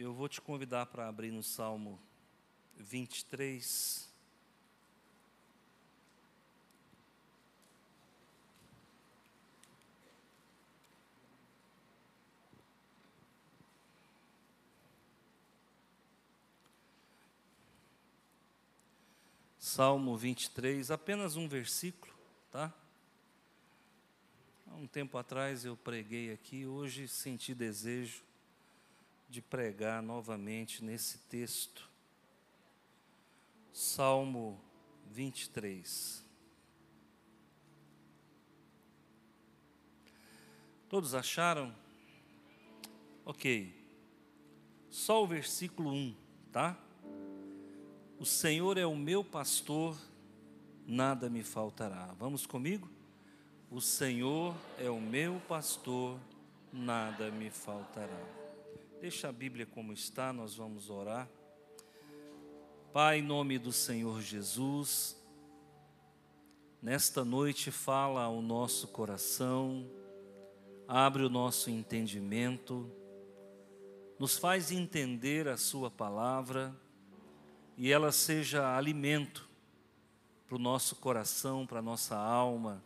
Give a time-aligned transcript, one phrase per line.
[0.00, 1.98] Eu vou te convidar para abrir no Salmo
[2.76, 4.08] 23.
[19.58, 22.14] Salmo 23, apenas um versículo,
[22.52, 22.72] tá?
[24.68, 28.27] Há um tempo atrás eu preguei aqui, hoje senti desejo
[29.28, 31.88] de pregar novamente nesse texto.
[33.72, 34.60] Salmo
[35.10, 36.24] 23.
[40.88, 41.74] Todos acharam?
[43.24, 43.74] Ok.
[44.90, 46.16] Só o versículo 1,
[46.50, 46.76] tá?
[48.18, 49.96] O Senhor é o meu pastor,
[50.86, 52.14] nada me faltará.
[52.18, 52.88] Vamos comigo?
[53.70, 56.18] O Senhor é o meu pastor,
[56.72, 58.37] nada me faltará.
[59.00, 61.28] Deixa a Bíblia como está, nós vamos orar.
[62.92, 65.16] Pai, em nome do Senhor Jesus,
[66.82, 69.88] nesta noite fala ao nosso coração,
[70.88, 72.90] abre o nosso entendimento,
[74.18, 76.74] nos faz entender a Sua palavra
[77.76, 79.48] e ela seja alimento
[80.48, 82.82] para o nosso coração, para a nossa alma.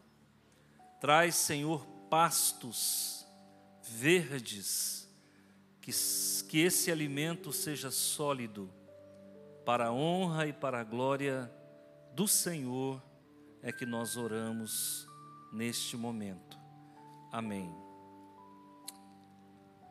[1.01, 3.27] Traz, Senhor, pastos
[3.83, 5.02] verdes
[5.83, 5.91] que,
[6.49, 8.71] que esse alimento seja sólido
[9.65, 11.53] para a honra e para a glória
[12.15, 13.03] do Senhor,
[13.61, 15.07] é que nós oramos
[15.53, 16.59] neste momento.
[17.31, 17.73] Amém.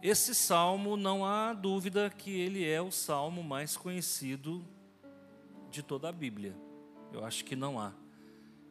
[0.02, 4.66] Esse salmo, não há dúvida que ele é o salmo mais conhecido
[5.70, 6.56] de toda a Bíblia.
[7.12, 7.94] Eu acho que não há.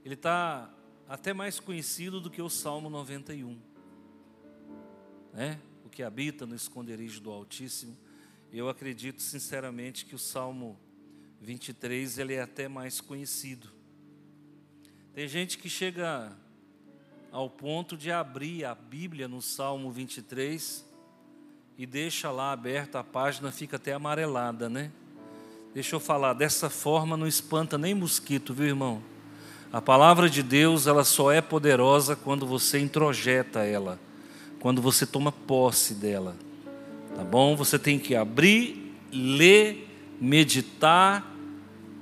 [0.05, 0.71] Ele está
[1.09, 3.61] até mais conhecido do que o Salmo 91.
[5.33, 5.61] Né?
[5.91, 7.97] Que habita no esconderijo do Altíssimo.
[8.53, 10.79] Eu acredito sinceramente que o Salmo
[11.41, 13.69] 23 ele é até mais conhecido.
[15.13, 16.33] Tem gente que chega
[17.33, 20.85] ao ponto de abrir a Bíblia no Salmo 23
[21.77, 24.91] e deixa lá aberta a página, fica até amarelada, né?
[25.75, 29.03] Deixa eu falar, dessa forma não espanta nem mosquito, viu, irmão?
[29.73, 33.99] A palavra de Deus, ela só é poderosa quando você introjeta ela
[34.61, 36.37] quando você toma posse dela.
[37.17, 37.57] Tá bom?
[37.57, 39.89] Você tem que abrir, ler,
[40.21, 41.35] meditar,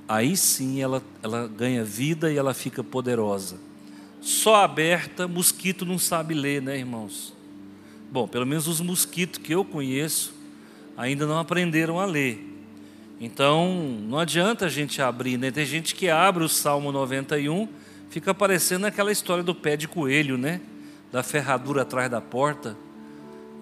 [0.07, 3.57] aí sim ela, ela ganha vida e ela fica poderosa.
[4.21, 7.33] Só aberta, mosquito não sabe ler, né, irmãos?
[8.11, 10.33] Bom, pelo menos os mosquitos que eu conheço
[10.97, 12.45] ainda não aprenderam a ler.
[13.21, 15.51] Então, não adianta a gente abrir, né?
[15.51, 17.67] Tem gente que abre o Salmo 91,
[18.09, 20.59] fica parecendo aquela história do pé de coelho, né?
[21.11, 22.75] Da ferradura atrás da porta.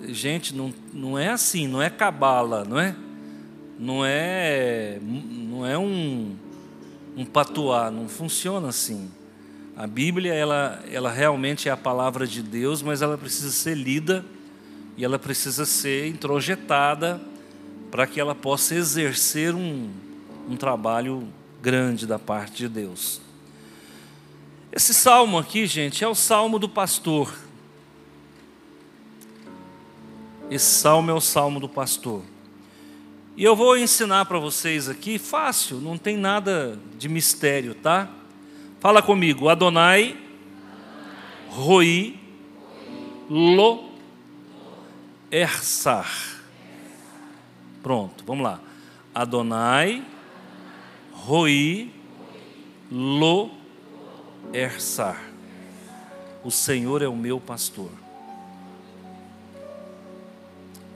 [0.07, 2.95] Gente, não, não é assim, não é cabala, não é?
[3.79, 6.35] Não é, não é um,
[7.15, 9.09] um patuá, não funciona assim.
[9.75, 14.25] A Bíblia, ela, ela realmente é a palavra de Deus, mas ela precisa ser lida
[14.97, 17.21] e ela precisa ser introjetada
[17.91, 19.89] para que ela possa exercer um,
[20.49, 21.27] um trabalho
[21.61, 23.21] grande da parte de Deus.
[24.77, 27.33] Esse salmo aqui, gente, é o salmo do pastor.
[30.51, 32.21] Esse salmo é o salmo do pastor.
[33.35, 38.07] E eu vou ensinar para vocês aqui, fácil, não tem nada de mistério, tá?
[38.79, 40.15] Fala comigo, Adonai,
[41.49, 42.19] Roi,
[43.27, 43.89] Lo,
[45.31, 46.07] Ersar.
[47.81, 48.61] Pronto, vamos lá.
[49.11, 50.05] Adonai,
[51.13, 51.91] Roi,
[52.91, 53.56] Lo,
[54.53, 55.21] Ersar.
[56.43, 57.91] O Senhor é o meu pastor.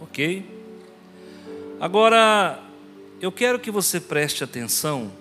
[0.01, 0.45] Ok?
[1.79, 2.59] Agora,
[3.19, 5.11] eu quero que você preste atenção,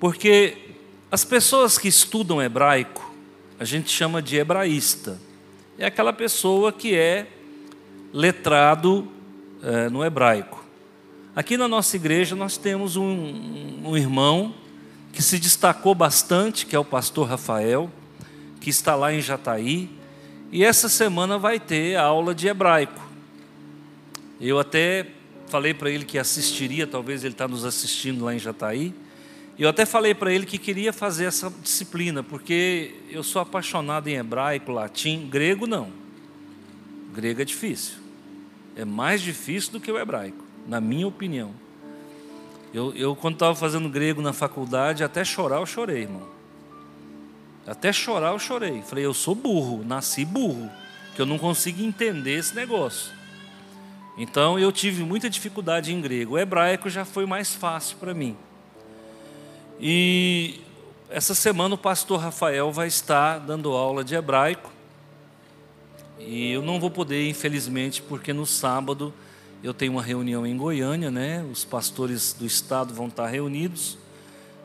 [0.00, 0.56] porque
[1.10, 3.14] as pessoas que estudam hebraico,
[3.58, 5.18] a gente chama de hebraísta.
[5.78, 7.28] É aquela pessoa que é
[8.12, 9.08] letrado
[9.62, 10.64] é, no hebraico.
[11.34, 14.54] Aqui na nossa igreja nós temos um, um irmão
[15.18, 17.90] que se destacou bastante, que é o pastor Rafael,
[18.60, 19.90] que está lá em Jataí,
[20.52, 23.04] e essa semana vai ter aula de hebraico.
[24.40, 25.08] Eu até
[25.48, 28.94] falei para ele que assistiria, talvez ele está nos assistindo lá em Jataí.
[29.58, 34.14] Eu até falei para ele que queria fazer essa disciplina, porque eu sou apaixonado em
[34.14, 35.90] hebraico, latim, grego não.
[37.12, 37.96] Grego é difícil.
[38.76, 41.52] É mais difícil do que o hebraico, na minha opinião.
[42.72, 46.28] Eu, eu quando estava fazendo grego na faculdade, até chorar eu chorei, irmão.
[47.66, 48.82] Até chorar eu chorei.
[48.82, 50.70] Falei, eu sou burro, nasci burro,
[51.14, 53.12] que eu não consigo entender esse negócio.
[54.16, 56.34] Então eu tive muita dificuldade em grego.
[56.34, 58.36] O hebraico já foi mais fácil para mim.
[59.80, 60.60] E
[61.08, 64.72] essa semana o pastor Rafael vai estar dando aula de hebraico.
[66.18, 69.14] E eu não vou poder, infelizmente, porque no sábado
[69.62, 71.44] eu tenho uma reunião em Goiânia, né?
[71.50, 73.98] Os pastores do estado vão estar reunidos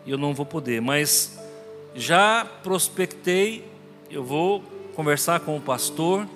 [0.06, 0.82] e eu não vou poder.
[0.82, 1.40] Mas
[1.96, 3.66] já prospectei,
[4.10, 4.62] eu vou
[4.96, 6.28] conversar com o pastor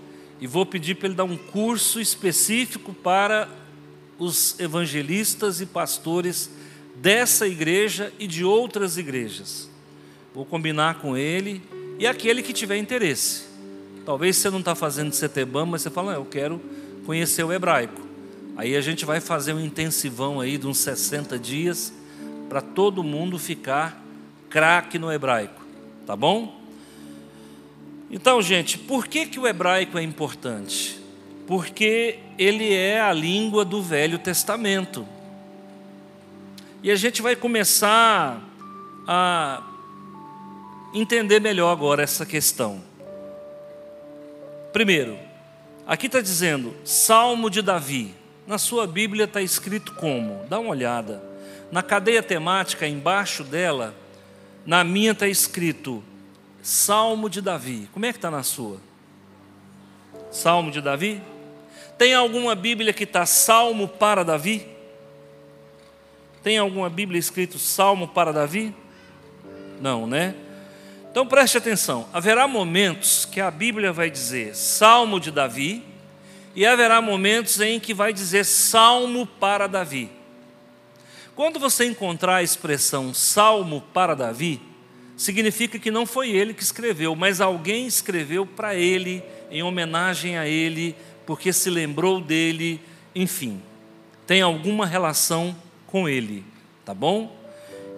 [0.41, 3.47] e vou pedir para ele dar um curso específico para
[4.17, 6.49] os evangelistas e pastores
[6.95, 9.69] dessa igreja e de outras igrejas.
[10.33, 11.61] Vou combinar com ele
[11.99, 13.45] e aquele que tiver interesse.
[14.03, 16.59] Talvez você não está fazendo CETEBAM, mas você fala, eu quero
[17.05, 18.06] conhecer o hebraico.
[18.57, 21.93] Aí a gente vai fazer um intensivão aí de uns 60 dias
[22.49, 24.03] para todo mundo ficar
[24.49, 25.63] craque no hebraico,
[26.07, 26.59] tá bom?
[28.09, 30.99] Então, gente, por que, que o hebraico é importante?
[31.45, 35.07] Porque ele é a língua do Velho Testamento.
[36.81, 38.41] E a gente vai começar
[39.07, 39.61] a
[40.95, 42.81] entender melhor agora essa questão.
[44.73, 45.15] Primeiro,
[45.85, 48.16] aqui está dizendo Salmo de Davi.
[48.47, 50.45] Na sua Bíblia está escrito como?
[50.47, 51.21] Dá uma olhada.
[51.69, 53.93] Na cadeia temática, embaixo dela,
[54.65, 56.01] na minha está escrito
[56.63, 57.89] Salmo de Davi.
[57.91, 58.79] Como é que está na sua?
[60.31, 61.21] Salmo de Davi?
[61.97, 64.65] Tem alguma Bíblia que está Salmo para Davi?
[66.41, 68.73] Tem alguma Bíblia escrito Salmo para Davi?
[69.81, 70.33] Não, né?
[71.11, 75.83] Então preste atenção: haverá momentos que a Bíblia vai dizer Salmo de Davi,
[76.57, 80.09] e haverá momentos em que vai dizer Salmo para Davi.
[81.35, 84.59] Quando você encontrar a expressão Salmo para Davi,
[85.15, 90.47] significa que não foi ele que escreveu, mas alguém escreveu para ele, em homenagem a
[90.47, 90.95] ele,
[91.27, 92.81] porque se lembrou dele,
[93.13, 93.61] enfim,
[94.25, 95.55] tem alguma relação
[95.85, 96.43] com ele,
[96.83, 97.37] tá bom?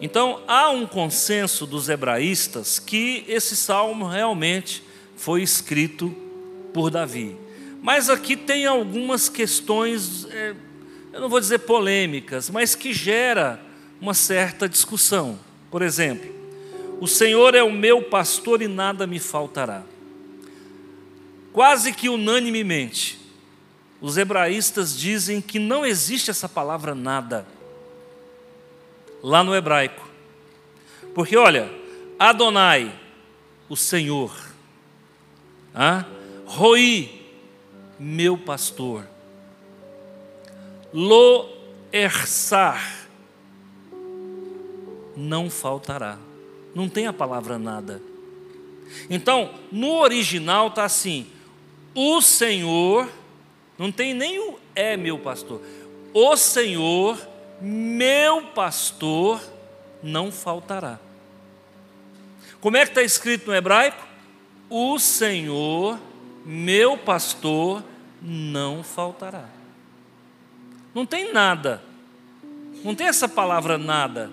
[0.02, 4.84] Então há um consenso dos hebraístas que esse salmo realmente
[5.16, 6.14] foi escrito
[6.74, 7.38] por Davi.
[7.82, 10.54] Mas aqui tem algumas questões, é,
[11.14, 13.60] eu não vou dizer polêmicas, mas que gera
[14.02, 15.40] uma certa discussão.
[15.72, 16.30] Por exemplo,
[17.00, 19.84] o Senhor é o meu pastor e nada me faltará.
[21.54, 23.20] Quase que unanimemente,
[24.02, 27.46] os hebraístas dizem que não existe essa palavra nada
[29.24, 30.08] lá no hebraico.
[31.14, 31.70] Porque olha,
[32.18, 32.94] Adonai,
[33.68, 34.34] o Senhor,
[35.74, 36.06] ah?
[36.46, 37.19] Roi,
[38.00, 39.06] meu pastor,
[40.94, 41.50] Lo
[41.92, 43.08] Ersar,
[45.16, 46.18] não faltará.
[46.74, 48.02] Não tem a palavra nada.
[49.10, 51.28] Então, no original está assim:
[51.94, 53.10] o Senhor,
[53.78, 55.62] não tem nem o é meu pastor.
[56.14, 57.20] O Senhor,
[57.62, 59.42] meu pastor,
[60.02, 61.00] não faltará.
[62.62, 64.08] Como é que está escrito no hebraico?
[64.70, 66.00] O Senhor,
[66.52, 67.84] meu pastor,
[68.20, 69.46] não faltará.
[70.96, 71.80] Não tem nada.
[72.84, 74.32] Não tem essa palavra nada.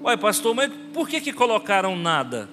[0.00, 2.48] Ué, pastor, mas por que, que colocaram nada?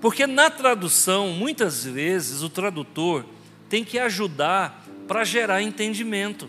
[0.00, 3.22] Porque na tradução, muitas vezes, o tradutor
[3.68, 6.48] tem que ajudar para gerar entendimento.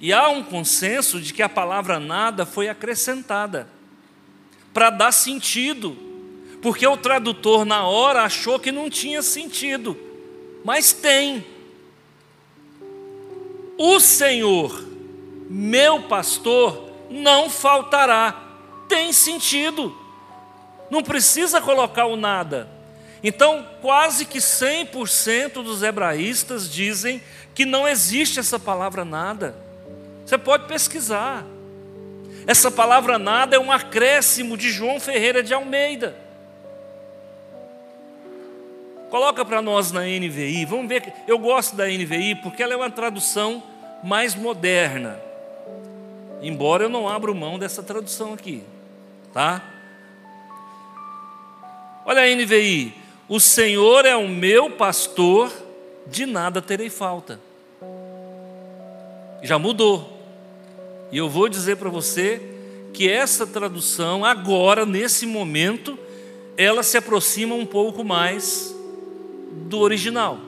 [0.00, 3.68] E há um consenso de que a palavra nada foi acrescentada
[4.72, 6.13] para dar sentido,
[6.64, 9.94] porque o tradutor na hora achou que não tinha sentido,
[10.64, 11.44] mas tem.
[13.76, 14.82] O Senhor,
[15.50, 18.42] meu pastor, não faltará.
[18.88, 19.94] Tem sentido.
[20.88, 22.66] Não precisa colocar o nada.
[23.22, 27.22] Então, quase que 100% dos hebraístas dizem
[27.54, 29.54] que não existe essa palavra nada.
[30.24, 31.44] Você pode pesquisar.
[32.46, 36.23] Essa palavra nada é um acréscimo de João Ferreira de Almeida.
[39.14, 40.64] Coloca para nós na NVI.
[40.64, 41.12] Vamos ver.
[41.28, 43.62] Eu gosto da NVI porque ela é uma tradução
[44.02, 45.20] mais moderna.
[46.42, 48.64] Embora eu não abra mão dessa tradução aqui,
[49.32, 49.62] tá?
[52.04, 52.92] Olha a NVI.
[53.28, 55.48] O Senhor é o meu pastor,
[56.08, 57.38] de nada terei falta.
[59.44, 60.12] Já mudou.
[61.12, 62.42] E eu vou dizer para você
[62.92, 65.96] que essa tradução, agora, nesse momento,
[66.56, 68.73] ela se aproxima um pouco mais
[69.68, 70.38] do original.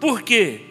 [0.00, 0.62] Por quê?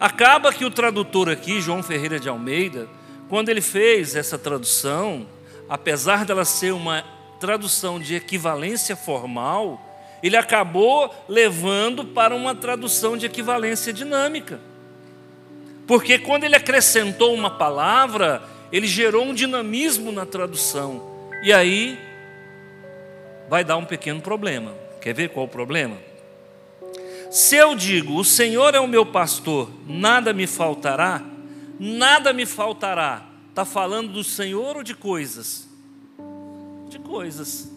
[0.00, 2.88] Acaba que o tradutor aqui, João Ferreira de Almeida,
[3.28, 5.26] quando ele fez essa tradução,
[5.68, 7.04] apesar dela ser uma
[7.38, 9.84] tradução de equivalência formal,
[10.22, 14.60] ele acabou levando para uma tradução de equivalência dinâmica.
[15.86, 21.28] Porque quando ele acrescentou uma palavra, ele gerou um dinamismo na tradução.
[21.42, 21.98] E aí
[23.48, 24.87] vai dar um pequeno problema.
[25.00, 25.96] Quer ver qual o problema?
[27.30, 31.22] Se eu digo, o Senhor é o meu pastor, nada me faltará,
[31.78, 33.26] nada me faltará.
[33.50, 35.68] Está falando do Senhor ou de coisas?
[36.88, 37.70] De coisas.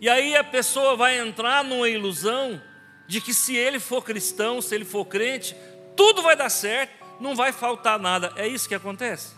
[0.00, 2.60] E aí a pessoa vai entrar numa ilusão
[3.06, 5.56] de que se ele for cristão, se ele for crente,
[5.96, 8.32] tudo vai dar certo, não vai faltar nada.
[8.36, 9.34] É isso que acontece?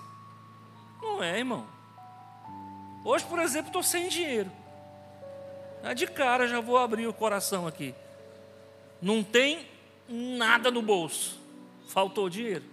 [1.01, 1.67] Não é, irmão.
[3.05, 4.51] Hoje, por exemplo, estou sem dinheiro.
[5.83, 7.95] Ah, de cara já vou abrir o coração aqui.
[9.01, 9.67] Não tem
[10.09, 11.41] nada no bolso.
[11.89, 12.65] Faltou dinheiro.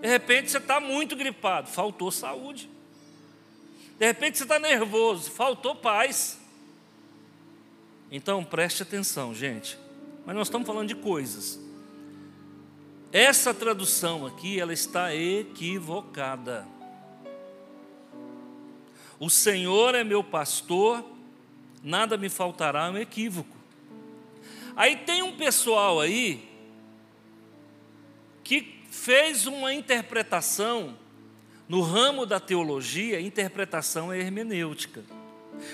[0.00, 2.70] De repente você está muito gripado, faltou saúde.
[3.98, 6.38] De repente você está nervoso, faltou paz.
[8.10, 9.78] Então preste atenção, gente.
[10.24, 11.58] Mas nós estamos falando de coisas.
[13.12, 16.66] Essa tradução aqui, ela está equivocada.
[19.20, 21.04] O Senhor é meu pastor,
[21.82, 23.56] nada me faltará, é um equívoco.
[24.76, 26.48] Aí tem um pessoal aí
[28.44, 30.96] que fez uma interpretação
[31.68, 35.04] no ramo da teologia, interpretação é hermenêutica.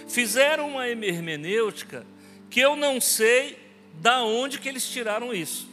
[0.09, 2.07] Fizeram uma hermenêutica
[2.51, 3.59] que eu não sei
[4.01, 5.69] da onde que eles tiraram isso.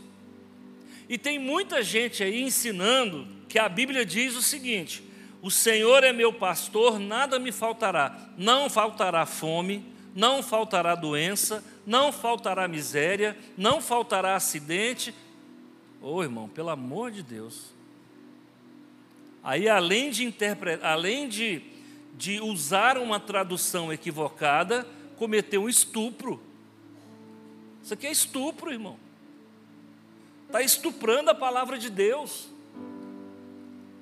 [1.09, 5.03] E tem muita gente aí ensinando que a Bíblia diz o seguinte:
[5.41, 8.29] o Senhor é meu pastor, nada me faltará.
[8.37, 9.83] Não faltará fome,
[10.15, 15.15] não faltará doença, não faltará miséria, não faltará acidente.
[15.99, 17.73] Ô oh, irmão, pelo amor de Deus.
[19.43, 21.63] Aí, além de interpretar, além de,
[22.15, 24.85] de usar uma tradução equivocada,
[25.17, 26.39] cometeu um estupro.
[27.83, 28.97] Isso aqui é estupro, irmão.
[30.45, 32.47] Está estuprando a palavra de Deus.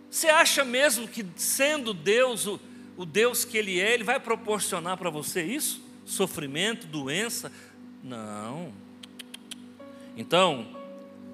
[0.10, 2.60] Você acha mesmo que, sendo Deus o,
[2.98, 5.84] o Deus que Ele é, Ele vai proporcionar para você isso?
[6.06, 7.52] Sofrimento, doença?
[8.04, 8.74] Não.
[10.18, 10.68] Então,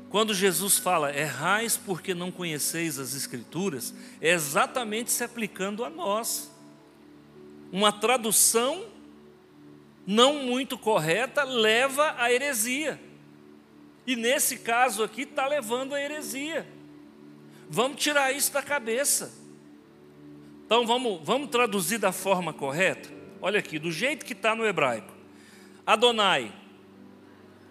[0.10, 6.51] quando Jesus fala, errais porque não conheceis as Escrituras, é exatamente se aplicando a nós.
[7.72, 8.86] Uma tradução
[10.05, 13.00] não muito correta leva à heresia.
[14.05, 16.67] E nesse caso aqui está levando à heresia.
[17.70, 19.34] Vamos tirar isso da cabeça.
[20.66, 23.10] Então vamos, vamos traduzir da forma correta?
[23.42, 25.14] Olha aqui, do jeito que está no hebraico.
[25.86, 26.52] Adonai.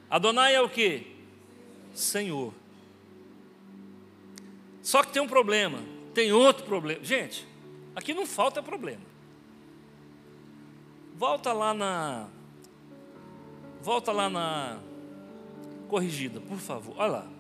[0.09, 1.07] Adonai é o que?
[1.93, 2.55] Senhor.
[4.83, 5.81] Só que tem um problema,
[6.13, 7.03] tem outro problema.
[7.03, 7.47] Gente,
[7.97, 9.03] aqui não falta problema.
[11.17, 12.29] Volta lá na.
[13.81, 14.79] Volta lá na
[15.89, 16.95] corrigida, por favor.
[16.99, 17.34] Olha lá.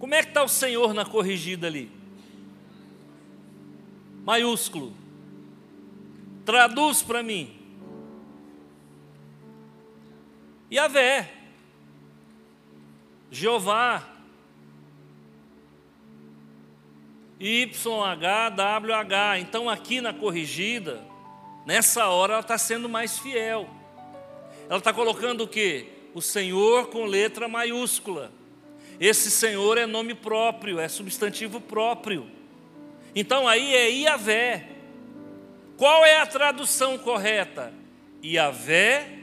[0.00, 1.92] Como é que está o Senhor na corrigida ali?
[4.24, 4.94] Maiúsculo.
[6.46, 7.54] Traduz para mim.
[10.72, 11.30] Yahvé.
[13.30, 14.02] Jeová.
[17.38, 19.38] YHWH.
[19.40, 21.04] Então aqui na corrigida,
[21.66, 23.68] nessa hora ela está sendo mais fiel.
[24.66, 25.88] Ela está colocando o quê?
[26.14, 28.39] O Senhor com letra maiúscula.
[29.00, 32.30] Esse Senhor é nome próprio, é substantivo próprio.
[33.14, 34.68] Então aí é Iavé.
[35.78, 37.72] Qual é a tradução correta?
[38.22, 39.20] Iavé,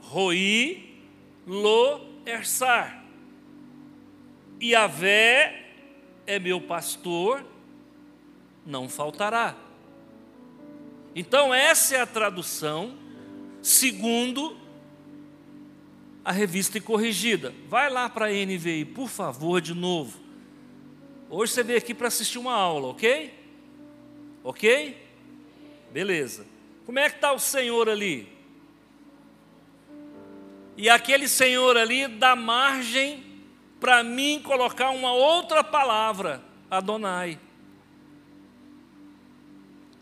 [0.00, 0.96] Roi,
[1.46, 3.04] Lo, Ersar.
[4.58, 5.66] Iavé
[6.26, 7.44] é meu pastor,
[8.64, 9.54] não faltará.
[11.14, 12.96] Então essa é a tradução
[13.60, 14.56] segundo
[16.24, 17.54] a revista e corrigida.
[17.68, 20.18] Vai lá para a NVI, por favor, de novo.
[21.28, 23.32] Hoje você veio aqui para assistir uma aula, ok?
[24.42, 24.96] Ok?
[25.92, 26.46] Beleza.
[26.84, 28.28] Como é que está o Senhor ali?
[30.76, 33.24] E aquele Senhor ali dá margem
[33.78, 37.38] para mim colocar uma outra palavra, Adonai.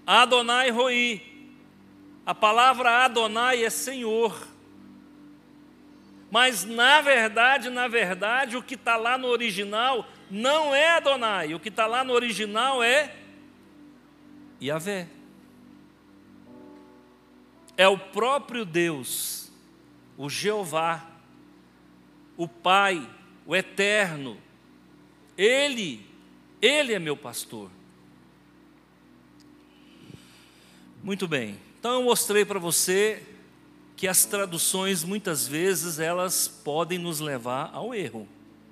[0.06, 1.22] Adonai Roi.
[2.25, 4.48] A palavra Adonai é Senhor.
[6.30, 11.61] Mas na verdade, na verdade, o que está lá no original não é Adonai, o
[11.61, 13.14] que está lá no original é
[14.61, 15.08] Yahvé.
[17.76, 19.50] É o próprio Deus,
[20.16, 21.06] o Jeová,
[22.37, 23.08] o Pai,
[23.47, 24.37] o Eterno.
[25.37, 26.04] Ele,
[26.61, 27.70] Ele é meu pastor.
[31.02, 33.23] Muito bem, então eu mostrei para você
[33.99, 38.28] que as traduções muitas vezes elas podem nos levar ao erro.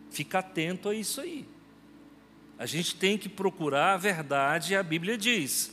[0.09, 1.45] Fica atento a isso aí.
[2.57, 5.73] A gente tem que procurar a verdade, a Bíblia diz: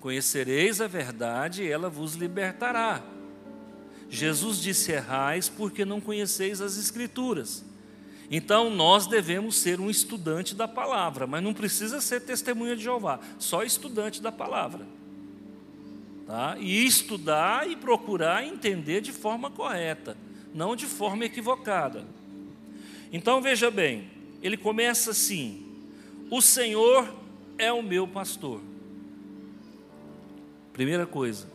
[0.00, 3.02] Conhecereis a verdade, e ela vos libertará.
[4.10, 7.64] Jesus disse: Errais porque não conheceis as Escrituras.
[8.30, 13.18] Então nós devemos ser um estudante da palavra, mas não precisa ser testemunha de Jeová,
[13.38, 14.86] só estudante da palavra.
[16.30, 16.56] Tá?
[16.60, 20.16] E estudar e procurar entender de forma correta,
[20.54, 22.06] não de forma equivocada.
[23.12, 24.08] Então veja bem,
[24.40, 25.66] ele começa assim:
[26.30, 27.12] O Senhor
[27.58, 28.60] é o meu pastor.
[30.72, 31.50] Primeira coisa.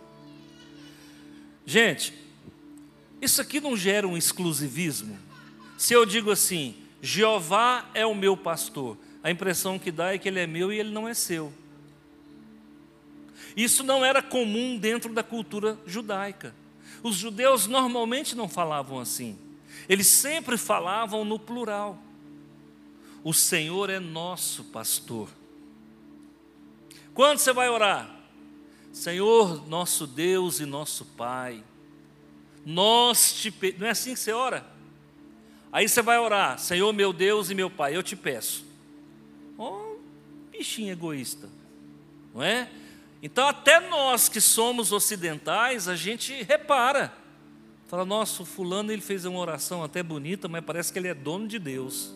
[1.66, 2.14] Gente,
[3.22, 5.18] isso aqui não gera um exclusivismo?
[5.78, 10.28] Se eu digo assim, Jeová é o meu pastor, a impressão que dá é que
[10.28, 11.54] ele é meu e ele não é seu.
[13.56, 16.54] Isso não era comum dentro da cultura judaica.
[17.02, 19.38] Os judeus normalmente não falavam assim.
[19.88, 21.98] Eles sempre falavam no plural.
[23.24, 25.30] O Senhor é nosso pastor.
[27.14, 28.14] Quando você vai orar?
[28.92, 31.64] Senhor, nosso Deus e nosso Pai,
[32.66, 34.66] nós te não é assim que você ora?
[35.72, 38.66] Aí você vai orar, Senhor, meu Deus e meu Pai, eu te peço.
[39.58, 39.98] Oh,
[40.50, 41.50] bichinho egoísta,
[42.34, 42.70] não é?
[43.26, 47.12] Então, até nós que somos ocidentais, a gente repara.
[47.88, 51.14] Fala, nossa, o fulano ele fez uma oração até bonita, mas parece que ele é
[51.16, 52.14] dono de Deus.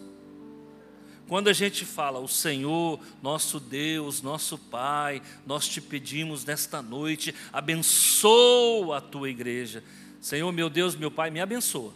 [1.28, 7.34] Quando a gente fala, o Senhor, nosso Deus, nosso Pai, nós te pedimos nesta noite,
[7.52, 9.84] abençoa a tua igreja.
[10.22, 11.92] Senhor, meu Deus, meu Pai, me abençoa.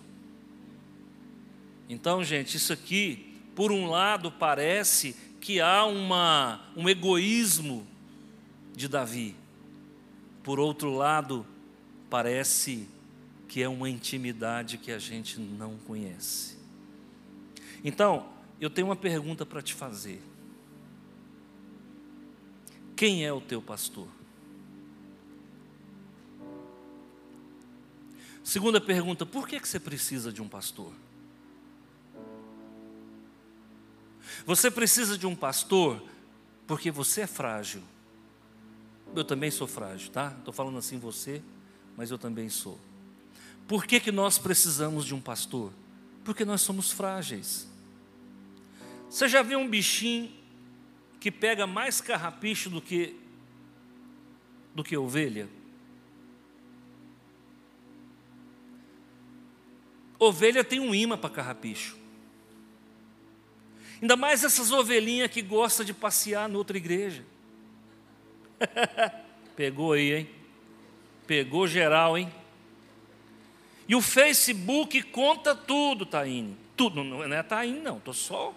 [1.88, 7.93] Então, gente, isso aqui, por um lado, parece que há uma, um egoísmo
[8.76, 9.36] de Davi.
[10.44, 11.46] Por outro lado,
[12.10, 12.88] parece
[13.48, 16.58] que é uma intimidade que a gente não conhece.
[17.84, 20.22] Então, eu tenho uma pergunta para te fazer.
[22.96, 24.08] Quem é o teu pastor?
[28.44, 30.94] Segunda pergunta: por que, que você precisa de um pastor?
[34.46, 36.04] Você precisa de um pastor
[36.68, 37.82] porque você é frágil.
[39.16, 40.34] Eu também sou frágil, tá?
[40.40, 41.42] Estou falando assim você,
[41.96, 42.80] mas eu também sou.
[43.68, 45.72] Por que, que nós precisamos de um pastor?
[46.24, 47.68] Porque nós somos frágeis.
[49.10, 50.32] Você já viu um bichinho
[51.20, 53.16] que pega mais carrapicho do que
[54.74, 55.48] do que ovelha?
[60.18, 61.98] Ovelha tem um imã para carrapicho.
[64.02, 67.24] Ainda mais essas ovelhinhas que gostam de passear em outra igreja.
[69.56, 70.30] Pegou aí, hein?
[71.28, 72.32] Pegou geral, hein?
[73.88, 76.58] E o Facebook conta tudo, Taine.
[76.76, 77.98] Tudo, não é Taine, não.
[77.98, 78.54] Estou só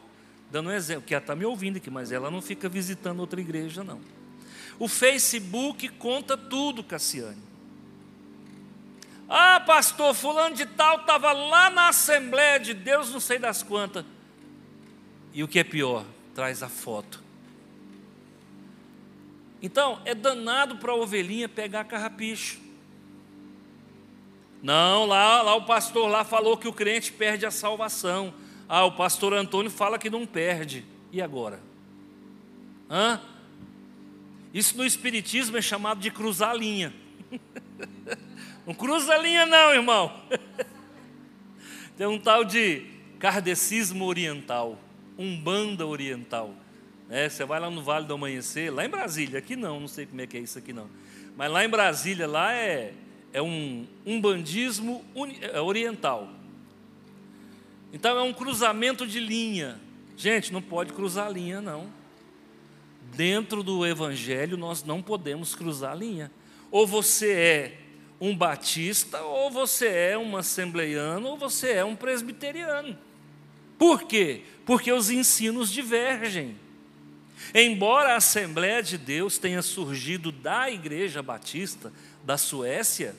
[0.50, 3.40] dando um exemplo, que ela está me ouvindo aqui, mas ela não fica visitando outra
[3.40, 4.00] igreja, não.
[4.78, 7.42] O Facebook conta tudo, Cassiane.
[9.28, 14.04] Ah, pastor, fulano de tal estava lá na Assembleia de Deus, não sei das quantas.
[15.32, 17.25] E o que é pior, traz a foto.
[19.62, 22.60] Então, é danado para a ovelhinha pegar carrapicho.
[24.62, 28.34] Não, lá, lá o pastor lá falou que o crente perde a salvação.
[28.68, 30.84] Ah, o pastor Antônio fala que não perde.
[31.12, 31.60] E agora?
[32.90, 33.20] Hã?
[34.52, 36.92] Isso no Espiritismo é chamado de cruzar a linha.
[38.66, 40.12] não cruza a linha, não, irmão.
[41.96, 42.86] Tem um tal de
[43.18, 44.78] kardecismo oriental,
[45.18, 46.54] umbanda oriental.
[47.08, 50.06] É, você vai lá no Vale do Amanhecer, lá em Brasília, aqui não, não sei
[50.06, 50.88] como é que é isso aqui não.
[51.36, 52.92] Mas lá em Brasília, lá é,
[53.32, 55.04] é um umbandismo
[55.40, 56.28] é, oriental.
[57.92, 59.80] Então é um cruzamento de linha.
[60.16, 61.92] Gente, não pode cruzar linha, não.
[63.14, 66.30] Dentro do Evangelho nós não podemos cruzar linha.
[66.70, 67.78] Ou você é
[68.20, 72.98] um batista, ou você é um assembleiano, ou você é um presbiteriano.
[73.78, 74.42] Por quê?
[74.64, 76.56] Porque os ensinos divergem.
[77.54, 81.92] Embora a Assembleia de Deus tenha surgido da Igreja Batista
[82.24, 83.14] da Suécia,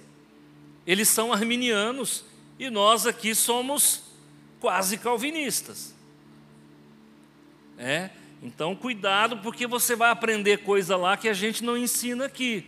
[0.85, 2.25] eles são arminianos
[2.57, 4.03] e nós aqui somos
[4.59, 5.93] quase calvinistas.
[7.77, 8.09] É?
[8.41, 12.65] Então, cuidado, porque você vai aprender coisa lá que a gente não ensina aqui.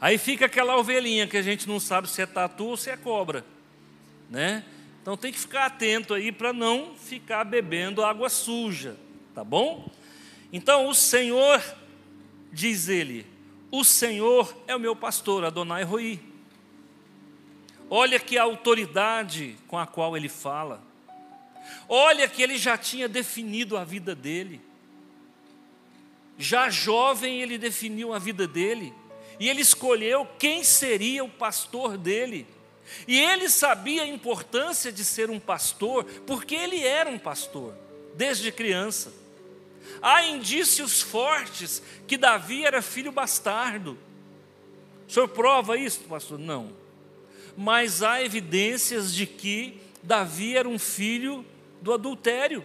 [0.00, 2.96] Aí fica aquela ovelhinha que a gente não sabe se é tatu ou se é
[2.96, 3.44] cobra,
[4.30, 4.64] né?
[5.00, 8.96] Então tem que ficar atento aí para não ficar bebendo água suja,
[9.34, 9.90] tá bom?
[10.52, 11.62] Então o Senhor,
[12.52, 13.26] diz ele,
[13.70, 16.20] o Senhor é o meu pastor, Adonai Roi.
[17.90, 20.82] Olha que autoridade com a qual ele fala.
[21.88, 24.60] Olha que ele já tinha definido a vida dele.
[26.38, 28.92] Já jovem, ele definiu a vida dele.
[29.38, 32.46] E ele escolheu quem seria o pastor dele.
[33.06, 37.74] E ele sabia a importância de ser um pastor, porque ele era um pastor,
[38.14, 39.12] desde criança.
[40.00, 43.98] Há indícios fortes que Davi era filho bastardo.
[45.08, 46.38] O senhor prova isso, pastor?
[46.38, 46.72] Não.
[47.56, 51.44] Mas há evidências de que Davi era um filho
[51.80, 52.64] do adultério.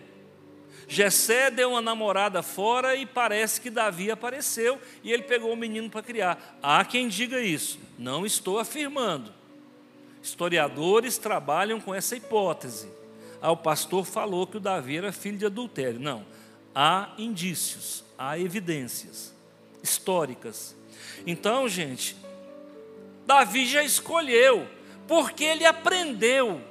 [0.88, 5.90] Jessé deu uma namorada fora e parece que Davi apareceu e ele pegou o menino
[5.90, 6.60] para criar.
[6.62, 9.32] Há quem diga isso, não estou afirmando.
[10.22, 12.92] Historiadores trabalham com essa hipótese.
[13.42, 16.00] Ah, o pastor falou que o Davi era filho de adultério.
[16.00, 16.26] Não,
[16.74, 19.34] há indícios, há evidências
[19.84, 20.76] históricas.
[21.26, 22.16] Então, gente,
[23.26, 24.68] Davi já escolheu,
[25.08, 26.62] porque ele aprendeu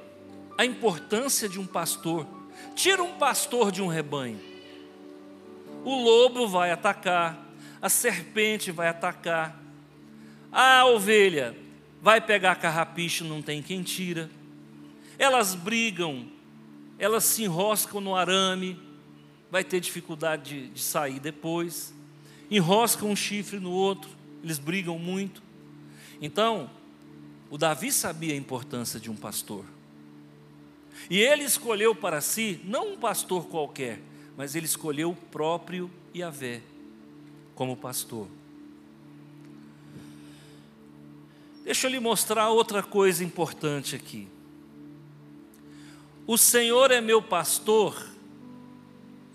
[0.57, 2.27] a importância de um pastor.
[2.75, 4.39] Tira um pastor de um rebanho.
[5.83, 7.37] O lobo vai atacar,
[7.81, 9.59] a serpente vai atacar,
[10.51, 11.55] a ovelha
[12.01, 14.29] vai pegar carrapicho, não tem quem tira.
[15.17, 16.27] Elas brigam,
[16.99, 18.79] elas se enroscam no arame,
[19.51, 21.93] vai ter dificuldade de, de sair depois.
[22.49, 24.09] Enroscam um chifre no outro,
[24.41, 25.43] eles brigam muito.
[26.21, 26.69] Então,
[27.49, 29.65] o Davi sabia a importância de um pastor.
[31.09, 33.99] E ele escolheu para si, não um pastor qualquer,
[34.37, 36.61] mas ele escolheu o próprio Yahvé
[37.55, 38.27] como pastor.
[41.63, 44.27] Deixa eu lhe mostrar outra coisa importante aqui.
[46.25, 48.07] O Senhor é meu pastor,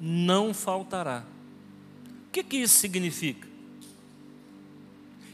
[0.00, 1.24] não faltará.
[2.28, 3.46] O que, que isso significa?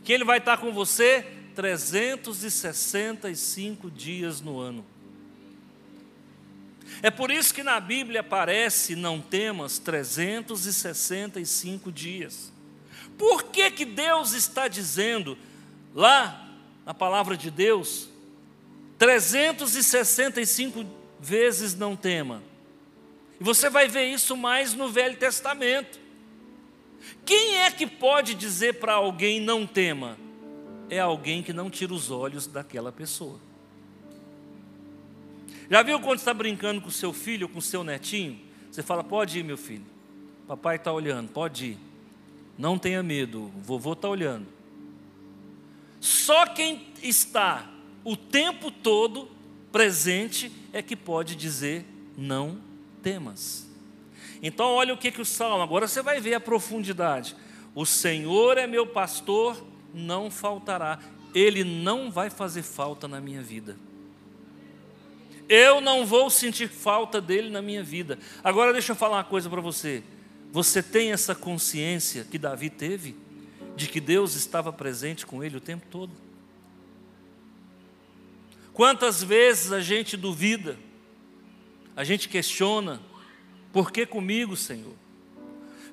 [0.05, 4.85] Que Ele vai estar com você 365 dias no ano.
[7.01, 12.53] É por isso que na Bíblia aparece não temas 365 dias.
[13.17, 15.39] Por que, que Deus está dizendo
[15.95, 16.51] lá
[16.85, 18.09] na palavra de Deus
[18.99, 20.85] 365
[21.21, 22.43] vezes não tema?
[23.43, 25.99] E você vai ver isso mais no Velho Testamento.
[27.25, 30.17] Quem é que pode dizer para alguém não tema?
[30.89, 33.41] É alguém que não tira os olhos daquela pessoa.
[35.69, 38.39] Já viu quando está brincando com seu filho, com seu netinho?
[38.71, 39.87] Você fala, pode ir, meu filho.
[40.47, 41.79] Papai está olhando, pode ir.
[42.57, 44.47] Não tenha medo, vovô está olhando.
[45.99, 47.69] Só quem está
[48.05, 49.29] o tempo todo
[49.73, 51.85] presente é que pode dizer
[52.17, 52.71] não
[53.03, 53.69] temas.
[54.43, 57.37] Então, olha o que, que o salmo, agora você vai ver a profundidade.
[57.75, 59.63] O Senhor é meu pastor,
[59.93, 60.99] não faltará,
[61.35, 63.77] Ele não vai fazer falta na minha vida
[65.53, 68.19] eu não vou sentir falta dele na minha vida.
[68.43, 70.03] Agora deixa eu falar uma coisa para você.
[70.51, 73.15] Você tem essa consciência que Davi teve
[73.77, 76.13] de que Deus estava presente com ele o tempo todo?
[78.73, 80.79] Quantas vezes a gente duvida,
[81.95, 83.01] a gente questiona,
[83.73, 84.95] por que comigo, Senhor?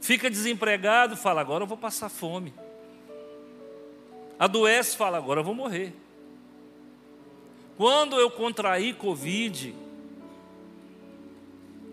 [0.01, 2.53] Fica desempregado, fala, agora eu vou passar fome.
[4.37, 5.93] Adoece, fala, agora eu vou morrer.
[7.75, 9.75] Quando eu contraí Covid,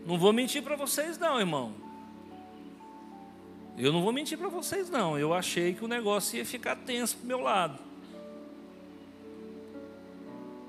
[0.06, 1.74] não vou mentir para vocês, não, irmão.
[3.76, 5.18] Eu não vou mentir para vocês, não.
[5.18, 7.85] Eu achei que o negócio ia ficar tenso para meu lado.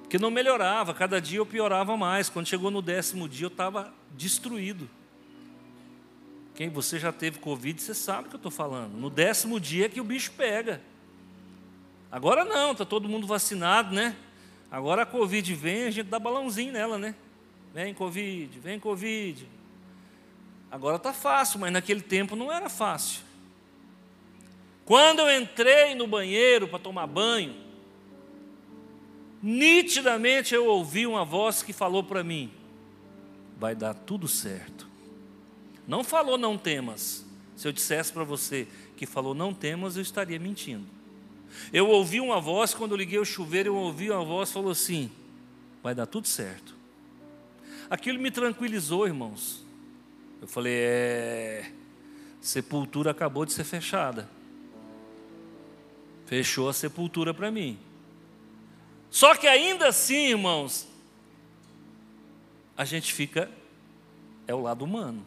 [0.09, 2.29] Que não melhorava, cada dia eu piorava mais.
[2.29, 4.89] Quando chegou no décimo dia, eu estava destruído.
[6.55, 8.93] Quem você já teve Covid, você sabe o que eu estou falando.
[8.97, 10.81] No décimo dia é que o bicho pega.
[12.11, 14.15] Agora não, está todo mundo vacinado, né?
[14.71, 17.13] Agora a Covid vem, a gente dá balãozinho nela, né?
[17.73, 19.47] Vem Covid, vem Covid.
[20.71, 23.21] Agora está fácil, mas naquele tempo não era fácil.
[24.83, 27.55] Quando eu entrei no banheiro para tomar banho,
[29.41, 32.51] nitidamente eu ouvi uma voz que falou para mim:
[33.57, 34.87] vai dar tudo certo.
[35.87, 37.25] Não falou não temas.
[37.55, 40.85] Se eu dissesse para você que falou não temas, eu estaria mentindo.
[41.71, 45.09] Eu ouvi uma voz, quando eu liguei o chuveiro, eu ouvi uma voz falou assim:
[45.81, 46.75] vai dar tudo certo.
[47.89, 49.63] Aquilo me tranquilizou, irmãos.
[50.41, 51.71] Eu falei: é.
[52.41, 54.29] Sepultura acabou de ser fechada.
[56.25, 57.77] Fechou a sepultura para mim.
[59.09, 60.87] Só que ainda assim, irmãos,
[62.75, 63.49] a gente fica.
[64.45, 65.25] É o lado humano.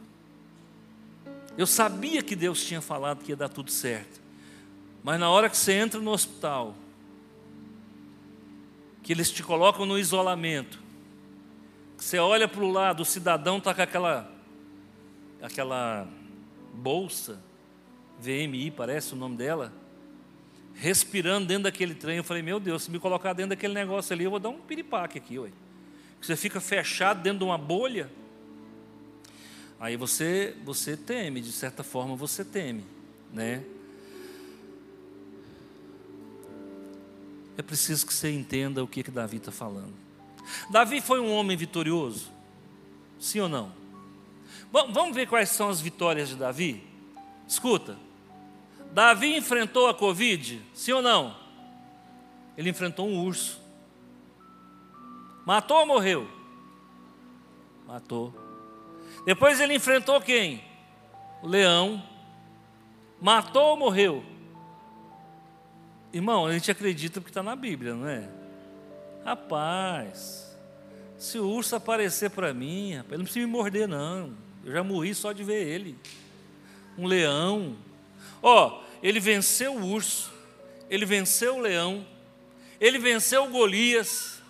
[1.59, 4.21] Eu sabia que Deus tinha falado que ia dar tudo certo.
[5.03, 6.75] Mas na hora que você entra no hospital,
[9.03, 10.79] que eles te colocam no isolamento.
[11.97, 14.31] Você olha para o lado, o cidadão está com aquela,
[15.43, 16.07] aquela
[16.73, 17.43] bolsa,
[18.21, 19.73] VMI parece o nome dela,
[20.75, 22.19] respirando dentro daquele trem.
[22.19, 24.61] Eu falei, meu Deus, se me colocar dentro daquele negócio ali, eu vou dar um
[24.61, 25.51] piripaque aqui, ué.
[26.21, 28.11] Você fica fechado dentro de uma bolha.
[29.79, 32.85] Aí você, você teme, de certa forma você teme,
[33.33, 33.65] né?
[37.57, 39.95] É preciso que você entenda o que, que Davi está falando.
[40.71, 42.31] Davi foi um homem vitorioso?
[43.19, 43.73] Sim ou não?
[44.71, 46.83] Vamos ver quais são as vitórias de Davi?
[47.47, 47.99] Escuta.
[48.93, 50.63] Davi enfrentou a Covid?
[50.75, 51.37] Sim ou não?
[52.57, 53.61] Ele enfrentou um urso.
[55.47, 56.29] Matou ou morreu?
[57.87, 58.35] Matou.
[59.25, 60.63] Depois ele enfrentou quem?
[61.43, 62.03] O leão.
[63.21, 64.25] Matou ou morreu?
[66.13, 68.29] Irmão, a gente acredita porque está na Bíblia, não é?
[69.25, 70.57] Rapaz,
[71.17, 74.33] se o urso aparecer para mim, ele não precisa me morder, não.
[74.65, 75.97] Eu já morri só de ver ele.
[76.99, 77.77] Um leão.
[78.43, 80.33] Ó, oh, ele venceu o urso,
[80.89, 82.07] ele venceu o leão,
[82.81, 84.41] ele venceu o Golias.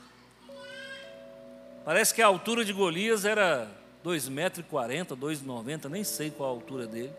[1.84, 3.68] Parece que a altura de Golias era
[4.04, 7.12] 2,40 metros, 2,90, nem sei qual a altura dele.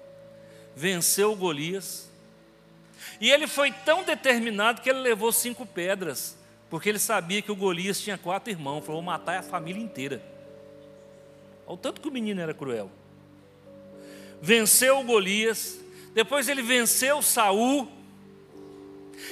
[0.76, 2.10] Venceu o Golias.
[3.20, 6.38] E ele foi tão determinado que ele levou cinco pedras,
[6.70, 8.86] porque ele sabia que o Golias tinha quatro irmãos.
[8.86, 10.22] Falou: vou matar a família inteira.
[11.66, 12.90] Olha o tanto que o menino era cruel.
[14.42, 15.80] Venceu o Golias,
[16.14, 17.88] depois ele venceu Saul,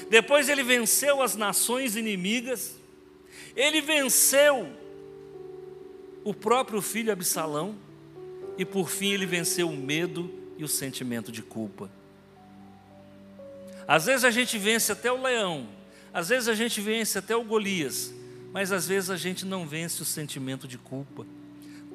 [0.09, 2.75] depois ele venceu as nações inimigas,
[3.55, 4.69] ele venceu
[6.23, 7.75] o próprio filho Absalão,
[8.57, 11.89] e por fim ele venceu o medo e o sentimento de culpa.
[13.87, 15.67] Às vezes a gente vence até o leão,
[16.13, 18.13] às vezes a gente vence até o Golias,
[18.53, 21.25] mas às vezes a gente não vence o sentimento de culpa.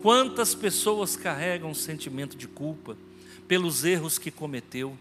[0.02, 2.96] Quantas pessoas carregam o sentimento de culpa
[3.46, 4.96] pelos erros que cometeu,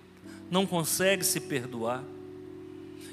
[0.49, 2.03] não consegue se perdoar?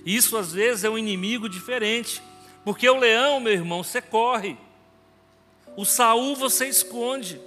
[0.05, 2.23] Isso às vezes é um inimigo diferente,
[2.65, 4.57] porque o leão, meu irmão, você corre.
[5.77, 7.41] O Saul você esconde.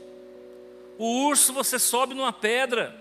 [0.98, 2.96] O urso você sobe numa pedra.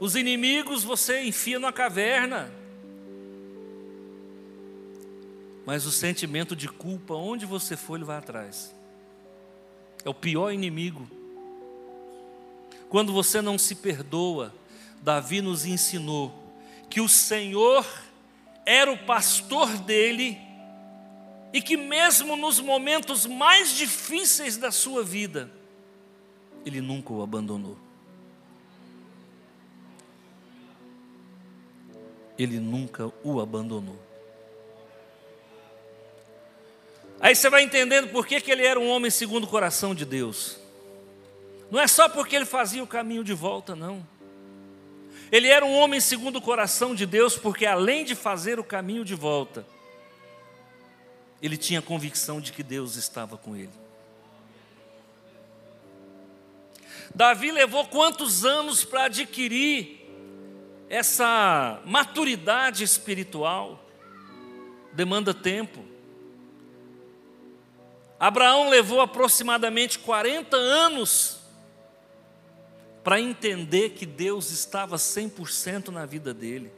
[0.00, 2.52] Os inimigos você enfia numa caverna.
[5.64, 8.74] Mas o sentimento de culpa, onde você for, ele vai atrás.
[10.04, 11.08] É o pior inimigo.
[12.88, 14.54] Quando você não se perdoa,
[15.02, 16.34] Davi nos ensinou
[16.88, 17.86] que o Senhor
[18.64, 20.38] era o pastor dele
[21.52, 25.50] e que, mesmo nos momentos mais difíceis da sua vida,
[26.64, 27.88] ele nunca o abandonou.
[32.38, 33.98] ele nunca o abandonou.
[37.20, 40.04] Aí você vai entendendo por que, que ele era um homem segundo o coração de
[40.04, 40.56] Deus.
[41.70, 44.06] Não é só porque ele fazia o caminho de volta, não.
[45.30, 49.04] Ele era um homem segundo o coração de Deus, porque além de fazer o caminho
[49.04, 49.66] de volta,
[51.42, 53.70] ele tinha convicção de que Deus estava com ele.
[57.14, 59.98] Davi levou quantos anos para adquirir
[60.88, 63.84] essa maturidade espiritual
[64.92, 65.84] demanda tempo.
[68.18, 71.37] Abraão levou aproximadamente 40 anos
[73.02, 76.70] para entender que Deus estava 100% na vida dele.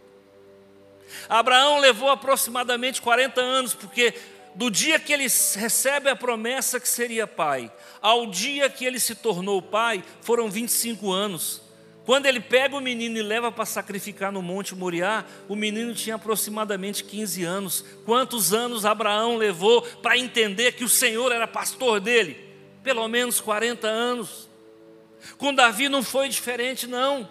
[1.28, 4.14] Abraão levou aproximadamente 40 anos, porque
[4.54, 9.14] do dia que ele recebe a promessa que seria pai, ao dia que ele se
[9.14, 11.62] tornou pai, foram 25 anos.
[12.04, 16.16] Quando ele pega o menino e leva para sacrificar no Monte Moriá, o menino tinha
[16.16, 17.84] aproximadamente 15 anos.
[18.04, 22.36] Quantos anos Abraão levou para entender que o Senhor era pastor dele?
[22.82, 24.49] Pelo menos 40 anos.
[25.38, 27.28] Com Davi não foi diferente, não.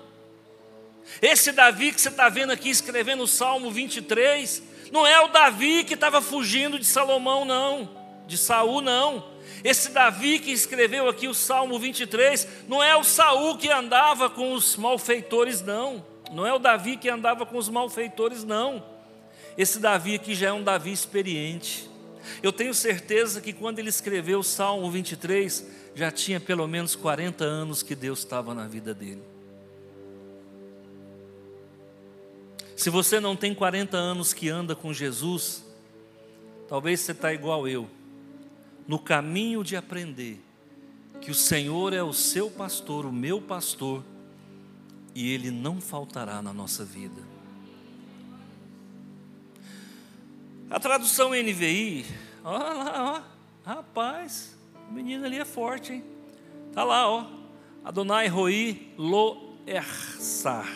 [1.22, 5.84] Esse Davi que você está vendo aqui escrevendo o Salmo 23, não é o Davi
[5.84, 7.90] que estava fugindo de Salomão, não,
[8.28, 9.26] de Saul, não.
[9.64, 14.54] Esse Davi que escreveu aqui o Salmo 23, não é o Saul que andava com
[14.54, 16.06] os malfeitores, não.
[16.32, 18.84] Não é o Davi que andava com os malfeitores, não.
[19.58, 21.89] Esse Davi aqui já é um Davi experiente.
[22.42, 25.66] Eu tenho certeza que quando ele escreveu o Salmo 23,
[25.96, 29.24] já tinha pelo menos 40 anos que Deus estava na vida dele.
[32.76, 35.66] Se você não tem 40 anos que anda com Jesus,
[36.68, 37.90] talvez você está igual eu
[38.90, 40.42] no caminho de aprender
[41.22, 44.04] que o Senhor é o seu pastor, o meu pastor,
[45.14, 47.29] e Ele não faltará na nossa vida.
[50.70, 52.06] A tradução NVI,
[52.44, 53.24] olha lá,
[53.66, 54.56] ó, rapaz,
[54.88, 56.04] o menino ali é forte, hein?
[56.72, 57.26] Tá lá, ó,
[57.84, 60.72] Adonai Roi Lo Ersar,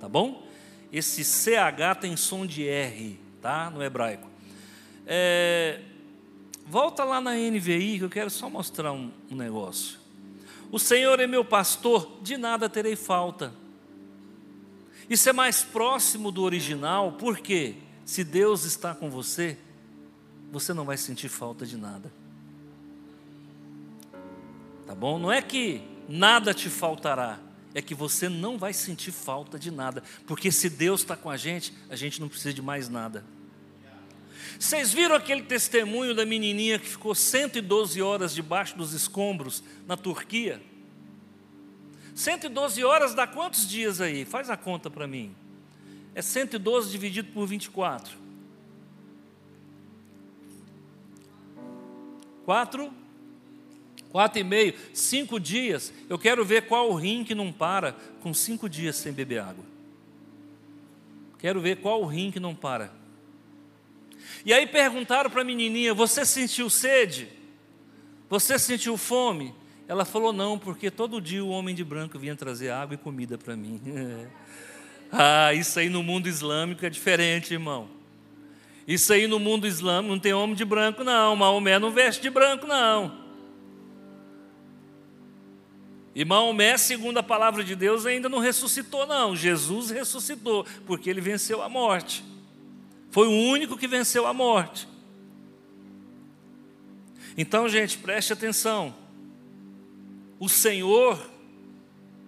[0.00, 0.44] tá bom?
[0.92, 3.70] Esse CH tem som de R, tá?
[3.70, 4.28] No hebraico.
[5.06, 5.82] É,
[6.66, 10.00] volta lá na NVI que eu quero só mostrar um, um negócio.
[10.72, 13.54] O Senhor é meu pastor, de nada terei falta.
[15.08, 19.58] Isso é mais próximo do original, porque se Deus está com você,
[20.52, 22.10] você não vai sentir falta de nada.
[24.86, 25.18] Tá bom?
[25.18, 27.40] Não é que nada te faltará,
[27.74, 31.36] é que você não vai sentir falta de nada, porque se Deus está com a
[31.36, 33.24] gente, a gente não precisa de mais nada.
[34.56, 40.62] Vocês viram aquele testemunho da menininha que ficou 112 horas debaixo dos escombros na Turquia?
[42.14, 44.24] 112 horas dá quantos dias aí?
[44.24, 45.34] Faz a conta para mim.
[46.16, 48.16] É 112 dividido por 24.
[52.46, 52.90] 4?
[54.08, 54.74] 4 e meio.
[54.94, 55.92] 5 dias.
[56.08, 59.62] Eu quero ver qual rim que não para com 5 dias sem beber água.
[61.38, 62.90] Quero ver qual rim que não para.
[64.42, 67.28] E aí perguntaram para a menininha: Você sentiu sede?
[68.30, 69.54] Você sentiu fome?
[69.86, 73.36] Ela falou: Não, porque todo dia o homem de branco vinha trazer água e comida
[73.36, 73.82] para mim.
[75.12, 77.88] ah, isso aí no mundo islâmico é diferente, irmão.
[78.86, 81.34] Isso aí no mundo islâmico não tem homem de branco, não.
[81.34, 83.26] Maomé não veste de branco, não.
[86.14, 89.36] E Maomé, segundo a palavra de Deus, ainda não ressuscitou, não.
[89.36, 92.24] Jesus ressuscitou, porque ele venceu a morte.
[93.10, 94.88] Foi o único que venceu a morte.
[97.36, 98.94] Então, gente, preste atenção.
[100.38, 101.20] O Senhor,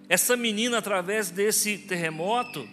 [0.09, 2.67] essa menina, através desse terremoto,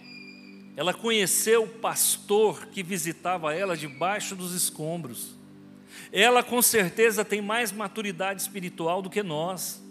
[0.75, 5.35] ela conheceu o pastor que visitava ela debaixo dos escombros.
[6.11, 9.83] Ela, com certeza, tem mais maturidade espiritual do que nós,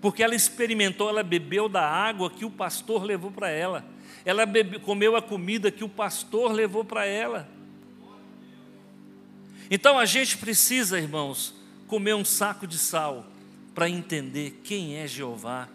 [0.00, 3.84] porque ela experimentou, ela bebeu da água que o pastor levou para ela,
[4.24, 7.48] ela bebe, comeu a comida que o pastor levou para ela.
[9.70, 11.54] Então a gente precisa, irmãos,
[11.86, 13.24] comer um saco de sal
[13.72, 15.68] para entender quem é Jeová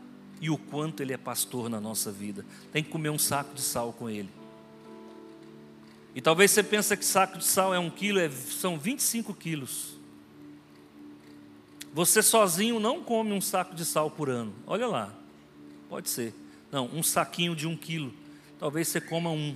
[0.43, 2.45] e o quanto Ele é pastor na nossa vida.
[2.73, 4.29] Tem que comer um saco de sal com Ele.
[6.13, 9.93] E talvez você pense que saco de sal é um quilo, é, são 25 quilos.
[11.93, 14.53] Você sozinho não come um saco de sal por ano.
[14.67, 15.13] Olha lá,
[15.87, 16.33] pode ser.
[16.69, 18.13] Não, um saquinho de um quilo.
[18.59, 19.55] Talvez você coma um.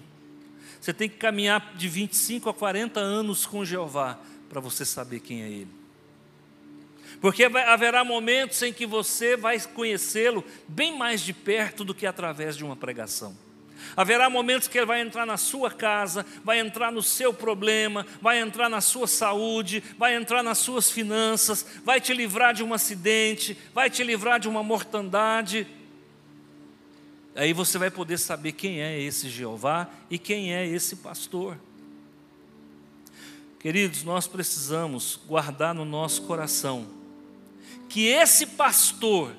[0.79, 5.41] Você tem que caminhar de 25 a 40 anos com Jeová para você saber quem
[5.41, 5.86] é Ele.
[7.19, 12.55] Porque haverá momentos em que você vai conhecê-lo bem mais de perto do que através
[12.55, 13.35] de uma pregação.
[13.95, 18.39] Haverá momentos que ele vai entrar na sua casa, vai entrar no seu problema, vai
[18.39, 23.57] entrar na sua saúde, vai entrar nas suas finanças, vai te livrar de um acidente,
[23.73, 25.65] vai te livrar de uma mortandade.
[27.35, 31.57] Aí você vai poder saber quem é esse Jeová e quem é esse pastor.
[33.59, 36.97] Queridos, nós precisamos guardar no nosso coração
[37.97, 39.35] que esse pastor,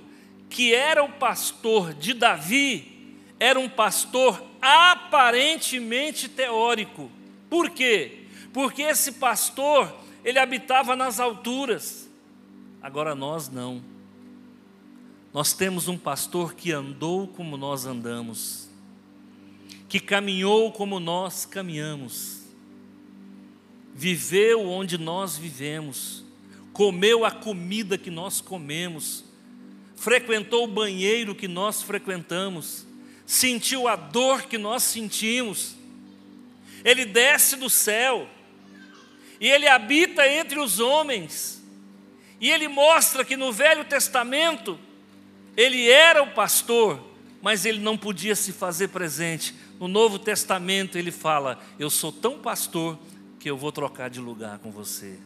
[0.51, 7.09] que era o pastor de Davi, era um pastor aparentemente teórico.
[7.49, 8.25] Por quê?
[8.53, 12.11] Porque esse pastor, ele habitava nas alturas.
[12.83, 13.81] Agora nós não.
[15.33, 18.69] Nós temos um pastor que andou como nós andamos,
[19.89, 22.43] que caminhou como nós caminhamos,
[23.95, 26.25] viveu onde nós vivemos,
[26.79, 29.25] comeu a comida que nós comemos,
[29.97, 32.87] frequentou o banheiro que nós frequentamos,
[33.27, 35.75] sentiu a dor que nós sentimos.
[36.85, 38.29] Ele desce do céu
[39.41, 41.61] e ele habita entre os homens.
[42.41, 44.79] E ele mostra que no Velho Testamento
[45.57, 47.03] ele era o pastor,
[47.43, 49.53] mas ele não podia se fazer presente.
[49.81, 52.97] No Novo Testamento ele fala: Eu sou tão pastor
[53.41, 55.19] que eu vou trocar de lugar com você.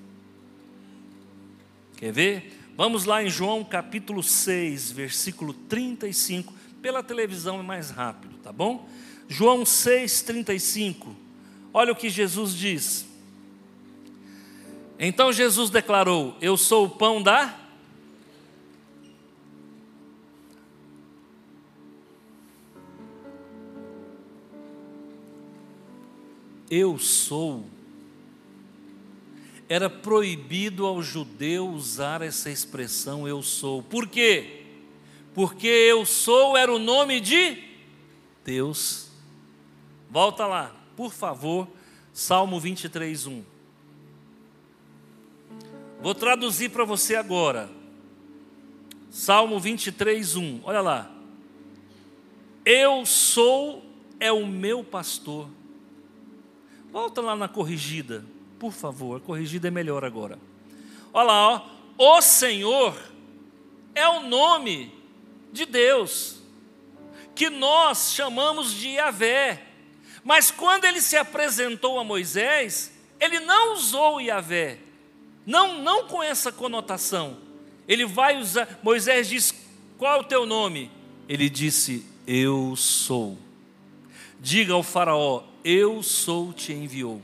[2.02, 2.58] Quer ver?
[2.76, 6.52] Vamos lá em João capítulo 6, versículo 35.
[6.82, 8.88] Pela televisão é mais rápido, tá bom?
[9.28, 11.14] João 6, 35.
[11.72, 13.06] Olha o que Jesus diz.
[14.98, 17.56] Então Jesus declarou: Eu sou o pão da
[26.68, 27.64] eu sou.
[29.72, 33.82] Era proibido ao judeu usar essa expressão eu sou.
[33.82, 34.66] Por quê?
[35.34, 37.56] Porque eu sou era o nome de
[38.44, 39.10] Deus.
[40.10, 41.66] Volta lá, por favor,
[42.12, 43.42] Salmo 23, 1.
[46.02, 47.70] Vou traduzir para você agora.
[49.10, 50.60] Salmo 23, 1.
[50.64, 51.10] Olha lá.
[52.62, 53.82] Eu sou
[54.20, 55.48] é o meu pastor.
[56.92, 58.22] Volta lá na corrigida,
[58.62, 59.20] por favor.
[59.20, 60.38] Corrigida é melhor agora.
[61.12, 61.48] Olha lá,
[61.98, 62.16] ó.
[62.16, 62.96] O Senhor
[63.92, 64.94] é o nome
[65.52, 66.36] de Deus,
[67.34, 69.60] que nós chamamos de Yahvé.
[70.22, 74.78] Mas quando ele se apresentou a Moisés, ele não usou Yahvé,
[75.44, 77.38] não, não com essa conotação.
[77.88, 79.52] Ele vai usar, Moisés diz:
[79.98, 80.88] Qual é o teu nome?
[81.28, 83.36] Ele disse: Eu sou.
[84.40, 87.20] Diga ao Faraó: Eu sou te enviou.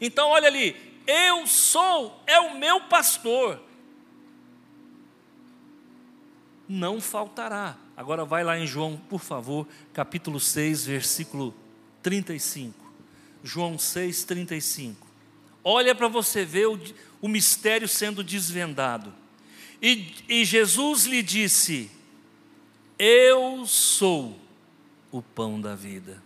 [0.00, 0.76] Então, olha ali,
[1.06, 3.60] eu sou é o meu pastor
[6.68, 7.76] não faltará.
[7.96, 11.54] Agora vai lá em João, por favor, capítulo 6, versículo
[12.02, 12.86] 35.
[13.42, 15.06] João 6, 35.
[15.64, 16.78] Olha para você ver o,
[17.20, 19.14] o, mistério sendo desvendado.
[19.80, 21.90] E, e Jesus lhe disse:
[22.98, 24.38] Eu sou
[25.10, 26.22] o pão da vida.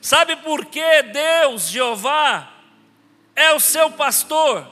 [0.00, 2.52] Sabe por que Deus, Jeová,
[3.34, 4.66] é o seu pastor?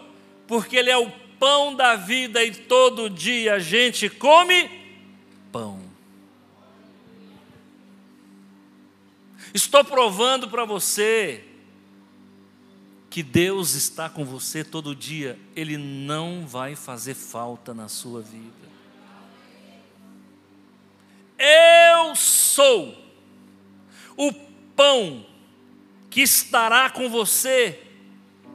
[0.47, 4.71] Porque Ele é o pão da vida e todo dia a gente come
[5.51, 5.81] pão.
[9.53, 11.45] Estou provando para você
[13.11, 18.63] que Deus está com você todo dia, Ele não vai fazer falta na sua vida.
[21.39, 22.97] Eu sou
[24.17, 24.33] o
[24.75, 25.27] pão
[26.09, 27.92] que estará com você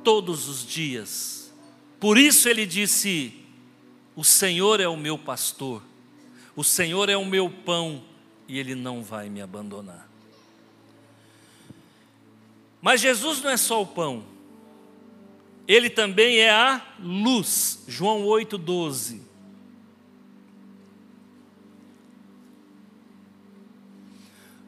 [0.03, 1.53] todos os dias.
[1.99, 3.33] Por isso ele disse:
[4.15, 5.81] O Senhor é o meu pastor
[6.57, 8.03] o Senhor é o meu pão
[8.47, 10.09] e Ele não vai me abandonar.
[12.81, 14.25] Mas Jesus não é só o pão,
[15.67, 17.83] Ele também é a luz.
[17.87, 19.21] João 8,12.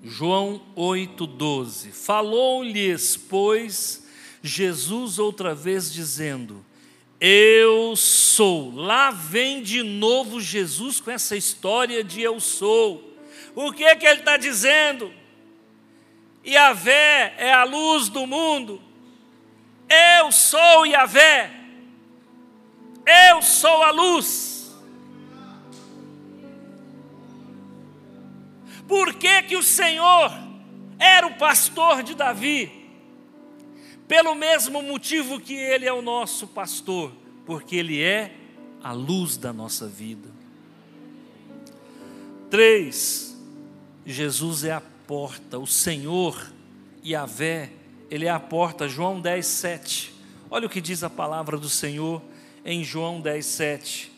[0.03, 1.91] João 8,12.
[1.91, 3.98] Falou-lhes, pois,
[4.41, 6.65] Jesus outra vez, dizendo:
[7.19, 8.73] eu sou.
[8.73, 13.17] Lá vem de novo Jesus com essa história de eu sou.
[13.53, 15.13] O que é que ele está dizendo?
[16.47, 18.81] Yahvé é a luz do mundo.
[19.89, 21.51] Eu sou Yahvé.
[23.29, 24.73] Eu sou a luz.
[28.87, 30.31] Por que, que o Senhor
[30.97, 32.78] era o pastor de Davi?
[34.09, 37.13] Pelo mesmo motivo que Ele é o nosso pastor,
[37.45, 38.33] porque Ele é
[38.83, 40.27] a luz da nossa vida.
[42.49, 43.37] Três,
[44.03, 46.51] Jesus é a porta, o Senhor
[47.03, 47.69] e a Vé,
[48.09, 50.15] Ele é a porta, João 10, 7.
[50.49, 52.19] Olha o que diz a palavra do Senhor
[52.65, 54.11] em João 10, 7.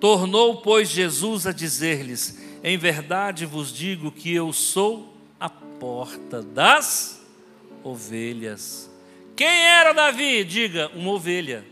[0.00, 5.09] Tornou, pois, Jesus a dizer-lhes: Em verdade vos digo que eu sou
[5.80, 7.20] porta das
[7.82, 8.90] ovelhas.
[9.34, 10.44] Quem era Davi?
[10.44, 11.64] Diga, uma ovelha.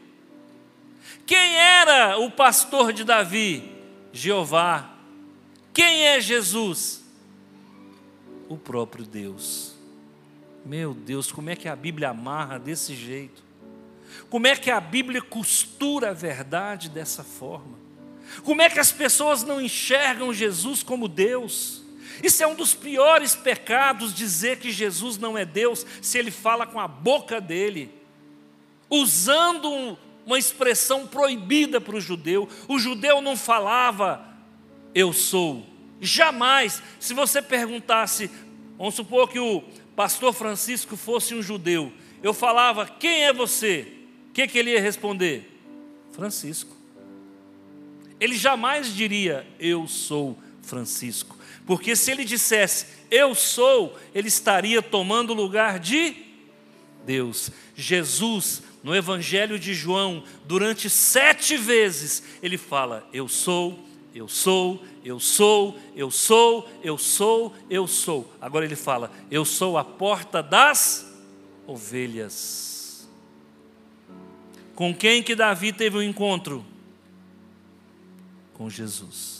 [1.26, 3.70] Quem era o pastor de Davi?
[4.10, 4.94] Jeová.
[5.74, 7.04] Quem é Jesus?
[8.48, 9.76] O próprio Deus.
[10.64, 13.44] Meu Deus, como é que a Bíblia amarra desse jeito?
[14.30, 17.78] Como é que a Bíblia costura a verdade dessa forma?
[18.42, 21.77] Como é que as pessoas não enxergam Jesus como Deus?
[22.22, 26.66] Isso é um dos piores pecados dizer que Jesus não é Deus, se ele fala
[26.66, 27.90] com a boca dele,
[28.90, 32.48] usando uma expressão proibida para o judeu.
[32.68, 34.24] O judeu não falava,
[34.94, 35.64] eu sou.
[36.00, 38.30] Jamais, se você perguntasse,
[38.76, 39.62] vamos supor que o
[39.96, 41.92] pastor Francisco fosse um judeu,
[42.22, 43.92] eu falava, quem é você?
[44.28, 45.58] O que, que ele ia responder?
[46.12, 46.76] Francisco.
[48.20, 51.37] Ele jamais diria, eu sou Francisco.
[51.68, 56.16] Porque se ele dissesse, eu sou, ele estaria tomando o lugar de
[57.04, 57.50] Deus.
[57.76, 65.20] Jesus, no Evangelho de João, durante sete vezes, ele fala: Eu sou, eu sou, eu
[65.20, 68.32] sou, eu sou, eu sou, eu sou.
[68.40, 71.06] Agora ele fala: Eu sou a porta das
[71.66, 73.06] ovelhas.
[74.74, 76.64] Com quem que Davi teve um encontro?
[78.54, 79.37] Com Jesus.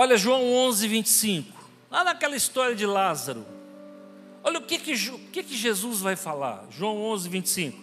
[0.00, 1.58] Olha João 11, 25.
[1.90, 3.44] Lá naquela história de Lázaro.
[4.44, 6.64] Olha o que que, o que, que Jesus vai falar.
[6.70, 7.82] João 11, 25.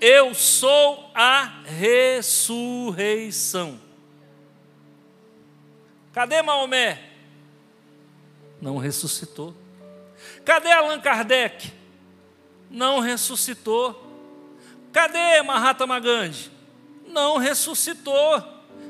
[0.00, 3.80] Eu sou a ressurreição.
[6.12, 7.00] Cadê Maomé?
[8.60, 9.54] Não ressuscitou.
[10.44, 11.72] Cadê Allan Kardec?
[12.68, 14.04] Não ressuscitou.
[14.92, 16.50] Cadê Mahatma Gandhi?
[17.06, 18.42] Não ressuscitou.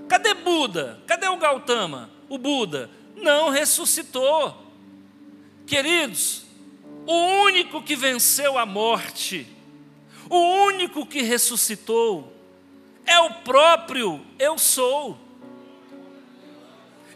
[0.08, 1.02] Cadê Buda?
[1.06, 2.13] Cadê o Gautama?
[2.28, 2.90] O Buda?
[3.16, 4.62] Não ressuscitou.
[5.66, 6.44] Queridos,
[7.06, 7.12] o
[7.44, 9.46] único que venceu a morte,
[10.28, 12.32] o único que ressuscitou,
[13.06, 15.18] é o próprio Eu Sou.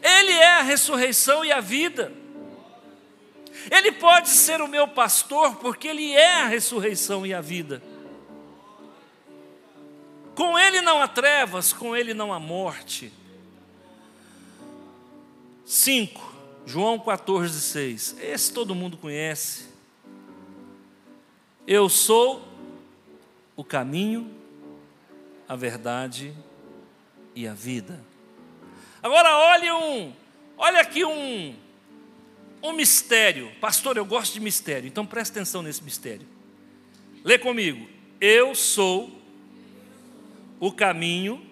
[0.02, 2.12] Ele é a ressurreição e a vida.
[3.70, 7.82] Ele pode ser o meu pastor, porque Ele é a ressurreição e a vida.
[10.34, 13.12] Com Ele não há trevas, com Ele não há morte.
[15.68, 18.16] 5, João 14, 6.
[18.22, 19.66] Esse todo mundo conhece.
[21.66, 22.42] Eu sou
[23.54, 24.34] o caminho,
[25.46, 26.32] a verdade
[27.34, 28.02] e a vida.
[29.02, 30.14] Agora olhe um,
[30.56, 31.54] olha aqui um,
[32.62, 33.52] um mistério.
[33.60, 36.26] Pastor, eu gosto de mistério, então presta atenção nesse mistério.
[37.22, 37.86] Lê comigo.
[38.18, 39.20] Eu sou
[40.58, 41.46] o caminho,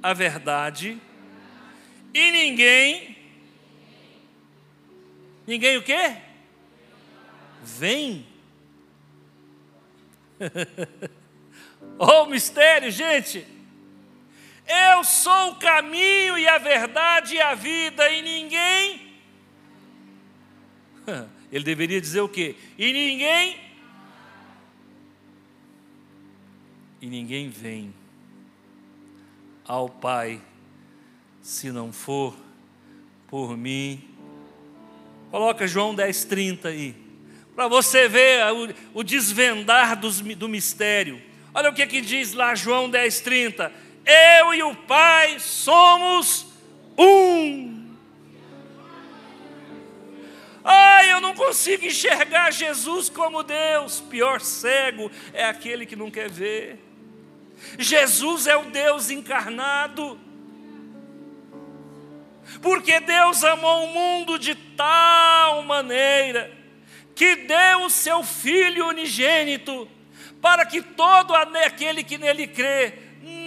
[0.00, 1.00] a verdade,
[2.12, 3.16] e ninguém.
[5.46, 6.16] Ninguém o quê?
[7.62, 8.26] Vem.
[11.98, 13.46] oh, mistério, gente.
[14.66, 19.08] Eu sou o caminho e a verdade e a vida, e ninguém.
[21.50, 22.54] Ele deveria dizer o quê?
[22.76, 23.58] E ninguém.
[27.00, 27.94] E ninguém vem
[29.64, 30.42] ao Pai
[31.48, 32.36] se não for
[33.26, 34.06] por mim.
[35.30, 36.94] Coloca João 10,30 aí,
[37.56, 41.22] para você ver o, o desvendar dos, do mistério.
[41.54, 43.72] Olha o que, que diz lá João 10,30
[44.04, 46.48] eu e o Pai somos
[46.98, 47.96] um.
[50.62, 54.02] Ai, eu não consigo enxergar Jesus como Deus.
[54.02, 56.78] Pior cego é aquele que não quer ver.
[57.78, 60.27] Jesus é o Deus encarnado.
[62.60, 66.58] Porque Deus amou o mundo de tal maneira
[67.14, 69.88] que deu o seu Filho unigênito,
[70.40, 72.94] para que todo aquele que nele crê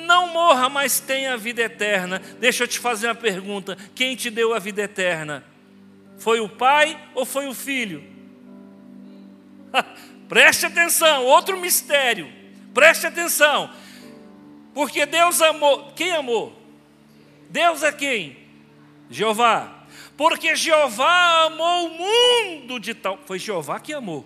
[0.06, 2.22] não morra, mas tenha a vida eterna.
[2.40, 5.46] Deixa eu te fazer uma pergunta: quem te deu a vida eterna?
[6.18, 8.04] Foi o Pai ou foi o Filho?
[10.28, 12.30] Preste atenção, outro mistério.
[12.74, 13.72] Preste atenção.
[14.74, 15.92] Porque Deus amou.
[15.94, 16.58] Quem amou?
[17.50, 18.41] Deus é quem?
[19.12, 19.86] Jeová.
[20.18, 23.20] Porque Jeová amou o mundo de tal.
[23.26, 24.26] Foi Jeová que amou.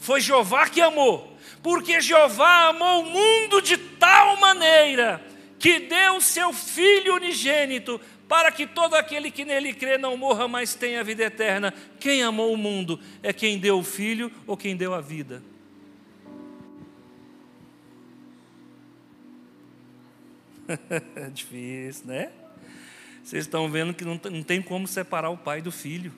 [0.00, 5.18] Foi Jeová que amou porque Jeová amou o mundo de tal maneira
[5.58, 10.74] que deu seu Filho unigênito para que todo aquele que nele crê não morra, mas
[10.74, 11.72] tenha vida eterna.
[11.98, 15.42] Quem amou o mundo é quem deu o Filho ou quem deu a vida.
[21.32, 22.30] Difícil, né?
[23.24, 26.12] Vocês estão vendo que não tem como separar o pai do filho.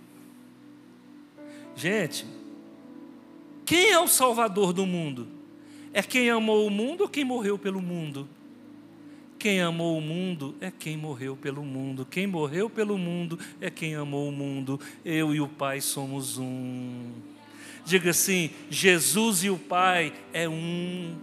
[1.77, 2.27] Gente,
[3.65, 5.29] quem é o salvador do mundo?
[5.93, 8.29] É quem amou o mundo ou quem morreu pelo mundo?
[9.39, 12.05] Quem amou o mundo é quem morreu pelo mundo.
[12.05, 14.81] Quem morreu pelo mundo é quem amou o mundo.
[15.05, 17.13] Eu e o Pai somos um.
[17.85, 21.15] Diga assim: Jesus e o Pai é um.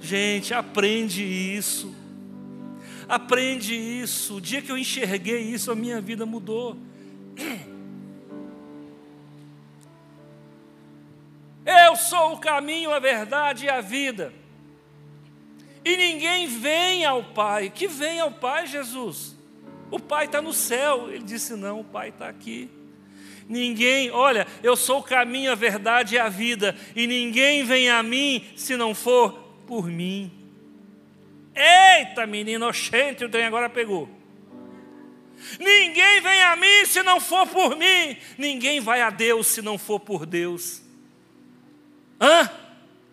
[0.00, 2.01] Gente, aprende isso.
[3.12, 4.36] Aprende isso.
[4.36, 6.78] O dia que eu enxerguei isso, a minha vida mudou.
[11.66, 14.32] Eu sou o caminho, a verdade e a vida.
[15.84, 17.68] E ninguém vem ao Pai.
[17.68, 19.36] Que vem ao Pai, Jesus?
[19.90, 21.10] O Pai está no céu.
[21.10, 22.70] Ele disse: Não, o Pai está aqui.
[23.46, 28.02] Ninguém, olha, eu sou o caminho, a verdade e a vida, e ninguém vem a
[28.02, 29.32] mim se não for
[29.66, 30.41] por mim.
[31.54, 34.08] Eita, menino, oxente, o trem agora pegou.
[35.58, 38.16] Ninguém vem a mim se não for por mim.
[38.38, 40.80] Ninguém vai a Deus se não for por Deus.
[42.20, 42.50] Hã?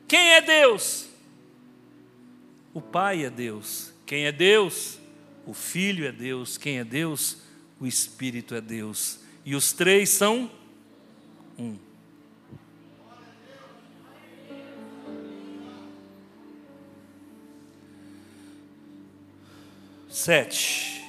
[0.07, 1.09] Quem é Deus?
[2.73, 3.93] O Pai é Deus.
[4.05, 4.99] Quem é Deus?
[5.45, 6.57] O Filho é Deus.
[6.57, 7.37] Quem é Deus?
[7.79, 9.19] O Espírito é Deus.
[9.43, 10.49] E os três são
[11.57, 11.77] um.
[20.09, 21.03] Sete.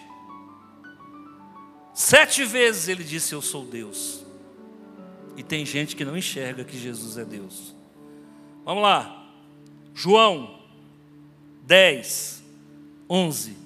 [1.95, 4.23] Sete vezes ele disse: Eu sou Deus.
[5.37, 7.75] E tem gente que não enxerga que Jesus é Deus.
[8.65, 9.27] Vamos lá.
[9.95, 10.61] João
[11.63, 12.43] 10,
[13.09, 13.57] 11.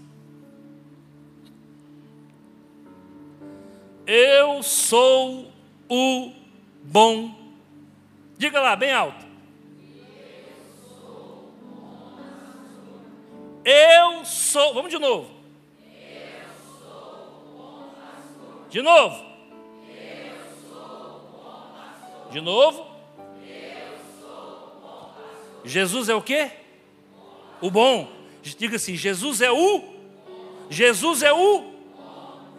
[4.06, 5.50] Eu sou
[5.88, 6.32] o
[6.82, 7.34] bom.
[8.36, 9.23] Diga lá, bem alto.
[13.64, 15.30] Eu sou, vamos de novo.
[18.68, 19.24] De novo.
[22.30, 22.94] De novo.
[25.64, 26.50] Jesus é o quê?
[27.60, 28.10] O bom.
[28.42, 29.94] Diga assim: Jesus é o.
[30.68, 31.72] Jesus é o.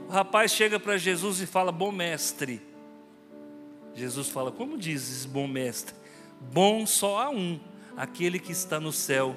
[0.08, 2.62] O rapaz chega para Jesus e fala: Bom mestre.
[3.93, 5.93] Jesus fala: Como dizes, bom mestre?
[6.39, 7.60] Bom só há um,
[7.95, 9.36] aquele que está no céu.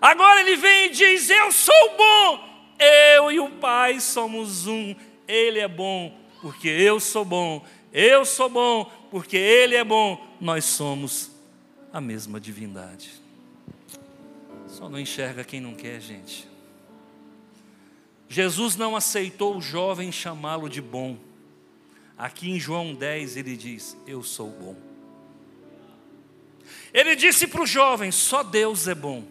[0.00, 2.50] Agora ele vem e diz: Eu sou bom.
[2.78, 4.94] Eu e o Pai somos um.
[5.26, 7.64] Ele é bom, porque eu sou bom.
[7.92, 10.24] Eu sou bom, porque Ele é bom.
[10.40, 11.30] Nós somos
[11.92, 13.10] a mesma divindade.
[14.68, 16.48] Só não enxerga quem não quer, gente.
[18.28, 21.18] Jesus não aceitou o jovem chamá-lo de bom.
[22.16, 24.76] Aqui em João 10 ele diz: Eu sou bom.
[26.94, 29.24] Ele disse para o jovem: Só Deus é bom,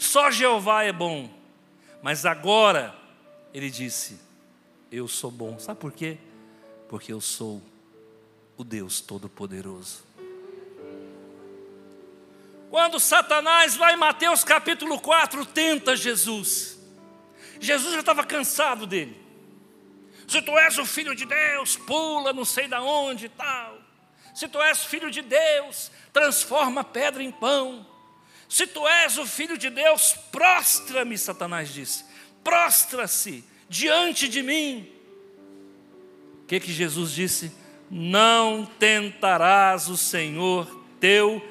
[0.00, 1.30] só Jeová é bom.
[2.02, 2.96] Mas agora
[3.52, 4.18] ele disse:
[4.90, 5.58] Eu sou bom.
[5.58, 6.16] Sabe por quê?
[6.88, 7.62] Porque eu sou
[8.56, 10.02] o Deus Todo-Poderoso.
[12.70, 16.78] Quando Satanás, lá em Mateus capítulo 4, tenta Jesus,
[17.60, 19.20] Jesus já estava cansado dele.
[20.26, 23.76] Se tu és o filho de Deus, pula não sei da onde e tal.
[24.32, 27.84] Se tu és filho de Deus, transforma pedra em pão.
[28.50, 32.04] Se tu és o filho de Deus, prostra-me, Satanás disse.
[32.44, 34.86] Prostra-se diante de mim.
[36.42, 37.50] O que que Jesus disse?
[37.90, 41.44] não tentarás o Senhor teu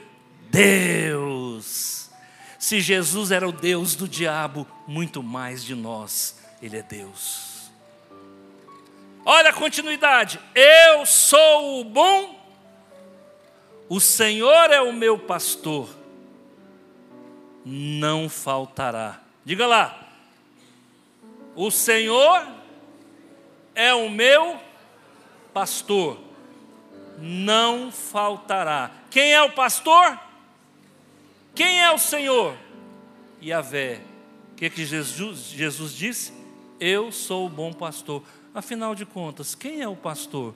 [0.50, 2.10] Deus.
[2.58, 7.70] Se Jesus era o Deus do diabo, muito mais de nós, Ele é Deus.
[9.26, 10.40] Olha a continuidade.
[10.56, 12.40] Eu sou o bom,
[13.90, 15.90] o Senhor é o meu pastor,
[17.66, 19.22] não faltará.
[19.44, 20.08] Diga lá.
[21.56, 22.48] O Senhor
[23.76, 24.60] é o meu
[25.54, 26.30] pastor
[27.22, 28.92] não faltará.
[29.10, 30.20] Quem é o pastor?
[31.54, 32.56] Quem é o Senhor?
[33.42, 34.02] Yahvé.
[34.52, 36.34] O que, que Jesus, Jesus disse?
[36.80, 38.24] Eu sou o bom pastor.
[38.54, 40.56] Afinal de contas, quem é o pastor?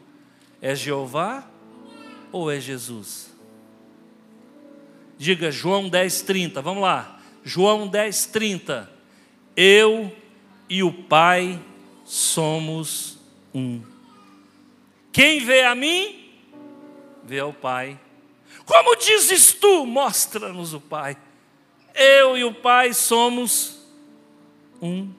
[0.62, 1.46] É Jeová
[2.32, 3.33] ou é Jesus?
[5.18, 7.20] Diga João 10,30, vamos lá.
[7.44, 8.88] João 10,30.
[9.56, 10.12] Eu
[10.70, 11.60] e o Pai
[12.04, 13.18] somos
[13.54, 13.82] um.
[15.12, 16.32] Quem vê a mim,
[17.24, 18.00] vê ao Pai.
[18.66, 19.86] Como dizes tu?
[19.86, 21.18] Mostra-nos o Pai.
[21.94, 23.80] Eu e o Pai somos
[24.82, 25.12] um.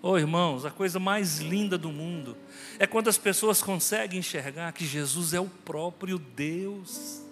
[0.00, 2.36] Oh, irmãos, a coisa mais linda do mundo
[2.78, 7.25] é quando as pessoas conseguem enxergar que Jesus é o próprio Deus.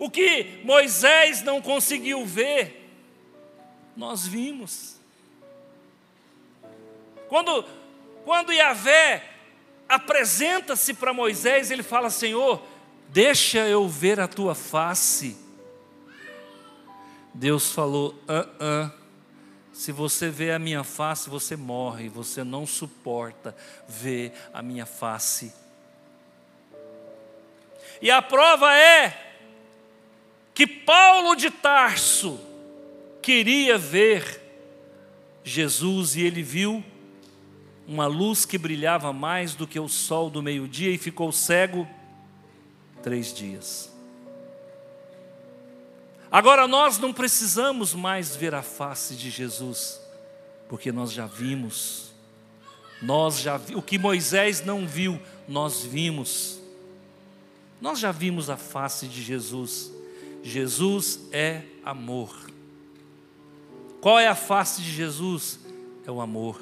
[0.00, 2.90] O que Moisés não conseguiu ver,
[3.94, 4.96] nós vimos.
[7.28, 7.62] Quando,
[8.24, 9.22] quando Yahvé
[9.86, 12.62] apresenta-se para Moisés, ele fala: Senhor,
[13.10, 15.36] deixa eu ver a tua face.
[17.34, 18.90] Deus falou: ah, ah,
[19.70, 23.54] se você vê a minha face, você morre, você não suporta
[23.86, 25.52] ver a minha face.
[28.00, 29.29] E a prova é
[30.60, 32.38] que Paulo de Tarso
[33.22, 34.42] queria ver
[35.42, 36.84] Jesus e ele viu
[37.88, 41.88] uma luz que brilhava mais do que o sol do meio-dia e ficou cego
[43.02, 43.90] três dias.
[46.30, 49.98] Agora nós não precisamos mais ver a face de Jesus,
[50.68, 52.12] porque nós já vimos.
[53.00, 56.60] Nós já vi, o que Moisés não viu, nós vimos.
[57.80, 59.98] Nós já vimos a face de Jesus.
[60.42, 62.50] Jesus é amor.
[64.00, 65.58] Qual é a face de Jesus?
[66.06, 66.60] É o amor.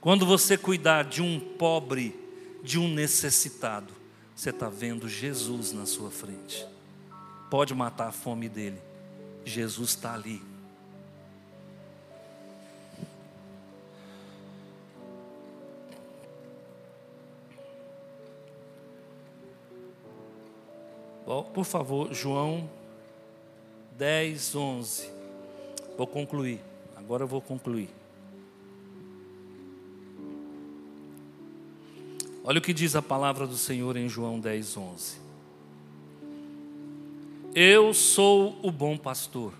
[0.00, 2.14] Quando você cuidar de um pobre,
[2.62, 3.92] de um necessitado,
[4.34, 6.66] você está vendo Jesus na sua frente.
[7.50, 8.80] Pode matar a fome dele,
[9.44, 10.42] Jesus está ali.
[21.52, 22.70] Por favor, João
[23.98, 25.10] 10, 11.
[25.96, 26.60] Vou concluir.
[26.96, 27.88] Agora eu vou concluir.
[32.44, 35.16] Olha o que diz a palavra do Senhor em João 10, 11.
[37.54, 39.52] Eu sou o bom pastor.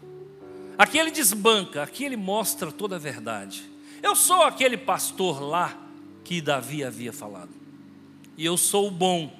[0.78, 3.64] Aqui ele desbanca, aqui ele mostra toda a verdade.
[4.02, 5.76] Eu sou aquele pastor lá
[6.22, 7.50] que Davi havia falado.
[8.36, 9.32] E eu sou o bom,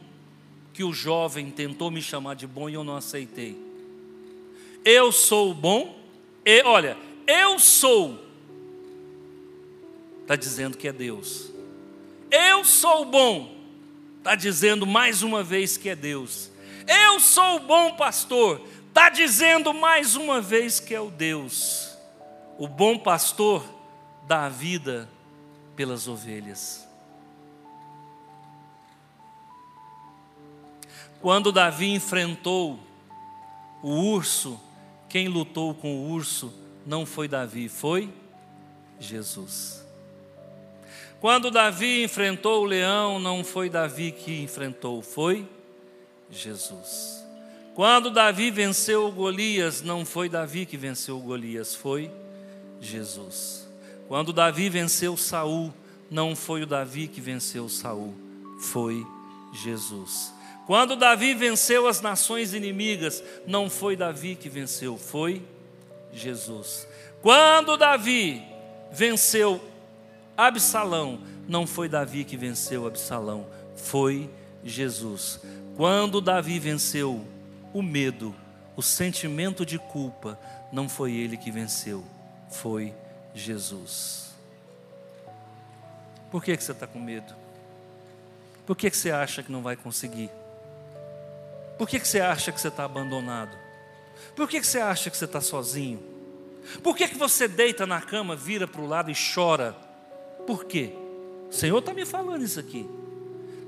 [0.77, 3.57] que o jovem tentou me chamar de bom e eu não aceitei.
[4.85, 5.99] Eu sou bom,
[6.45, 8.22] e olha, eu sou,
[10.20, 11.51] está dizendo que é Deus.
[12.31, 13.57] Eu sou bom,
[14.18, 16.51] está dizendo mais uma vez que é Deus.
[16.87, 21.97] Eu sou o bom pastor, está dizendo mais uma vez que é o Deus.
[22.59, 23.64] O bom pastor
[24.29, 25.09] dá a vida
[25.74, 26.86] pelas ovelhas.
[31.20, 32.78] Quando Davi enfrentou
[33.82, 34.60] o urso,
[35.08, 36.52] quem lutou com o urso
[36.84, 38.12] não foi Davi, foi
[38.98, 39.84] Jesus.
[41.20, 45.48] Quando Davi enfrentou o leão, não foi Davi que enfrentou, foi
[46.30, 47.24] Jesus.
[47.74, 52.10] Quando Davi venceu Golias, não foi Davi que venceu Golias, foi
[52.80, 53.68] Jesus.
[54.08, 55.72] Quando Davi venceu Saul,
[56.10, 58.14] não foi o Davi que venceu Saul,
[58.60, 59.04] foi
[59.52, 60.32] Jesus.
[60.66, 65.40] Quando Davi venceu as nações inimigas, não foi Davi que venceu, foi
[66.12, 66.88] Jesus.
[67.22, 68.42] Quando Davi
[68.90, 69.60] venceu
[70.36, 73.46] Absalão, não foi Davi que venceu Absalão,
[73.76, 74.28] foi
[74.64, 75.40] Jesus.
[75.76, 77.24] Quando Davi venceu
[77.72, 78.34] o medo,
[78.74, 80.36] o sentimento de culpa,
[80.72, 82.04] não foi ele que venceu,
[82.50, 82.92] foi
[83.32, 84.34] Jesus.
[86.28, 87.32] Por que, que você está com medo?
[88.66, 90.28] Por que, que você acha que não vai conseguir?
[91.79, 93.57] Por que, que você acha que você está abandonado?
[94.35, 96.03] Por que, que você acha que você está sozinho?
[96.83, 99.77] Por que, que você deita na cama, vira para o lado e chora?
[100.47, 100.93] Por quê?
[101.49, 102.89] O Senhor está me falando isso aqui.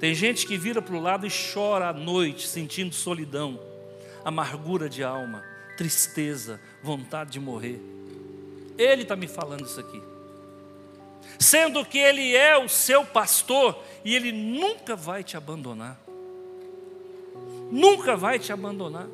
[0.00, 3.60] Tem gente que vira para o lado e chora à noite, sentindo solidão,
[4.24, 5.44] amargura de alma,
[5.76, 7.80] tristeza, vontade de morrer.
[8.76, 10.02] Ele está me falando isso aqui.
[11.38, 16.07] Sendo que Ele é o seu pastor e Ele nunca vai te abandonar
[17.70, 19.06] nunca vai te abandonar.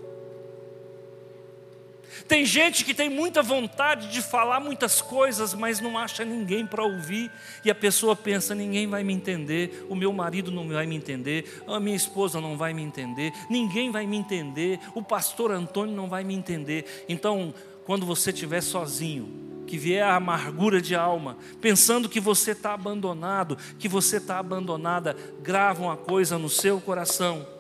[2.28, 6.82] Tem gente que tem muita vontade de falar muitas coisas, mas não acha ninguém para
[6.82, 7.30] ouvir,
[7.64, 11.62] e a pessoa pensa: ninguém vai me entender, o meu marido não vai me entender,
[11.66, 16.08] a minha esposa não vai me entender, ninguém vai me entender, o pastor Antônio não
[16.08, 17.04] vai me entender.
[17.08, 17.52] Então,
[17.84, 23.56] quando você estiver sozinho, que vier a amargura de alma, pensando que você está abandonado,
[23.78, 27.53] que você está abandonada, grava uma coisa no seu coração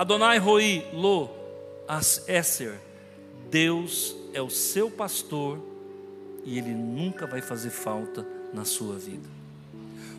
[0.00, 1.28] Adonai Roi Lo
[1.86, 2.80] As Esser.
[3.50, 5.62] Deus é o seu pastor
[6.42, 9.28] e ele nunca vai fazer falta na sua vida.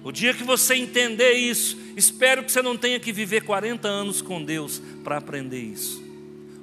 [0.03, 4.21] O dia que você entender isso, espero que você não tenha que viver 40 anos
[4.21, 5.99] com Deus para aprender isso.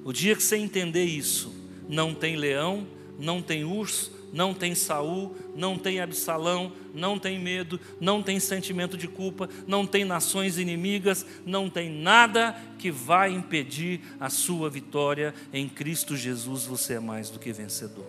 [0.05, 1.53] O dia que você entender isso,
[1.89, 2.87] não tem leão,
[3.19, 8.97] não tem urso, não tem Saul, não tem Absalão, não tem medo, não tem sentimento
[8.97, 15.35] de culpa, não tem nações inimigas, não tem nada que vai impedir a sua vitória
[15.53, 16.65] em Cristo Jesus.
[16.67, 18.07] Você é mais do que vencedor.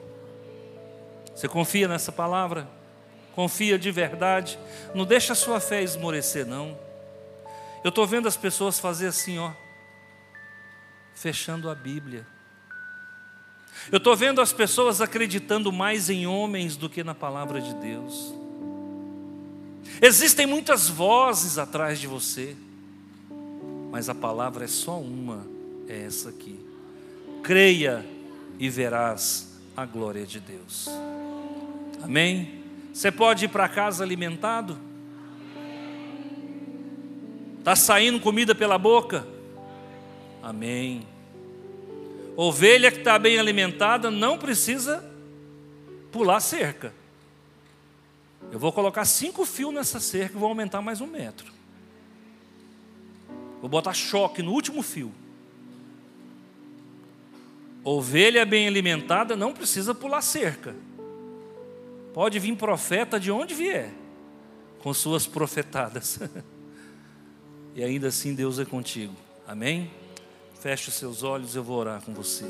[1.36, 2.68] Você confia nessa palavra?
[3.34, 4.60] Confia de verdade?
[4.94, 6.78] Não deixa a sua fé esmorecer, não.
[7.84, 9.54] Eu estou vendo as pessoas fazer assim, ó,
[11.16, 12.26] fechando a Bíblia
[13.92, 18.34] eu estou vendo as pessoas acreditando mais em homens do que na palavra de Deus.
[20.02, 22.56] Existem muitas vozes atrás de você,
[23.92, 25.46] mas a palavra é só uma,
[25.88, 26.60] é essa aqui.
[27.42, 28.06] Creia
[28.60, 30.88] e verás a glória de Deus.
[32.02, 32.64] Amém?
[32.94, 34.78] Você pode ir para casa alimentado?
[37.58, 39.28] Está saindo comida pela boca?
[40.42, 41.06] Amém.
[42.42, 45.04] Ovelha que está bem alimentada não precisa
[46.10, 46.94] pular cerca.
[48.50, 51.52] Eu vou colocar cinco fios nessa cerca e vou aumentar mais um metro.
[53.60, 55.12] Vou botar choque no último fio.
[57.84, 60.74] Ovelha bem alimentada não precisa pular cerca.
[62.14, 63.92] Pode vir profeta de onde vier,
[64.82, 66.22] com suas profetadas.
[67.76, 69.14] e ainda assim Deus é contigo.
[69.46, 69.92] Amém?
[70.60, 72.46] Feche os seus olhos, eu vou orar com você.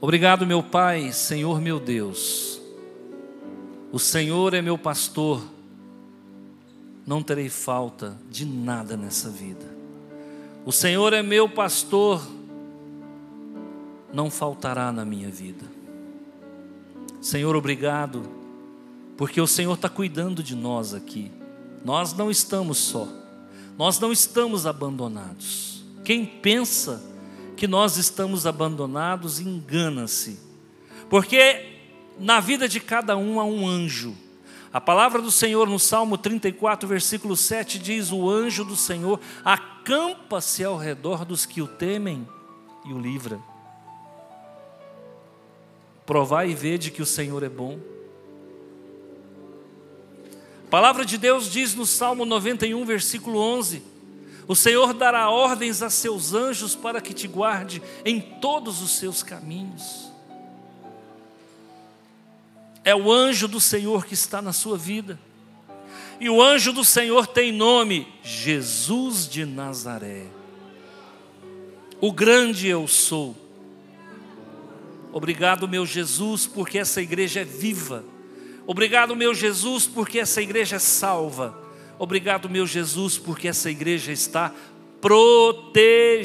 [0.00, 2.60] Obrigado, meu Pai, Senhor meu Deus.
[3.90, 5.42] O Senhor é meu pastor,
[7.06, 9.64] não terei falta de nada nessa vida.
[10.66, 12.20] O Senhor é meu pastor,
[14.12, 15.64] não faltará na minha vida.
[17.18, 18.22] Senhor, obrigado,
[19.16, 21.32] porque o Senhor está cuidando de nós aqui.
[21.82, 23.08] Nós não estamos só,
[23.78, 25.77] nós não estamos abandonados.
[26.08, 27.02] Quem pensa
[27.54, 30.40] que nós estamos abandonados engana-se,
[31.10, 31.66] porque
[32.18, 34.16] na vida de cada um há um anjo,
[34.72, 40.64] A palavra do Senhor no Salmo 34, versículo 7 diz: O anjo do Senhor acampa-se
[40.64, 42.26] ao redor dos que o temem
[42.86, 43.38] e o livra.
[46.06, 47.78] Provai e vede que o Senhor é bom.
[50.66, 53.97] A palavra de Deus diz no Salmo 91, versículo 11:
[54.48, 59.22] O Senhor dará ordens a seus anjos para que te guarde em todos os seus
[59.22, 60.10] caminhos.
[62.82, 65.20] É o anjo do Senhor que está na sua vida.
[66.18, 70.24] E o anjo do Senhor tem nome Jesus de Nazaré.
[72.00, 73.36] O grande eu sou.
[75.12, 78.02] Obrigado, meu Jesus, porque essa igreja é viva.
[78.66, 81.67] Obrigado, meu Jesus, porque essa igreja é salva.
[81.98, 84.54] Obrigado, meu Jesus, porque essa igreja está
[85.00, 86.18] protegida.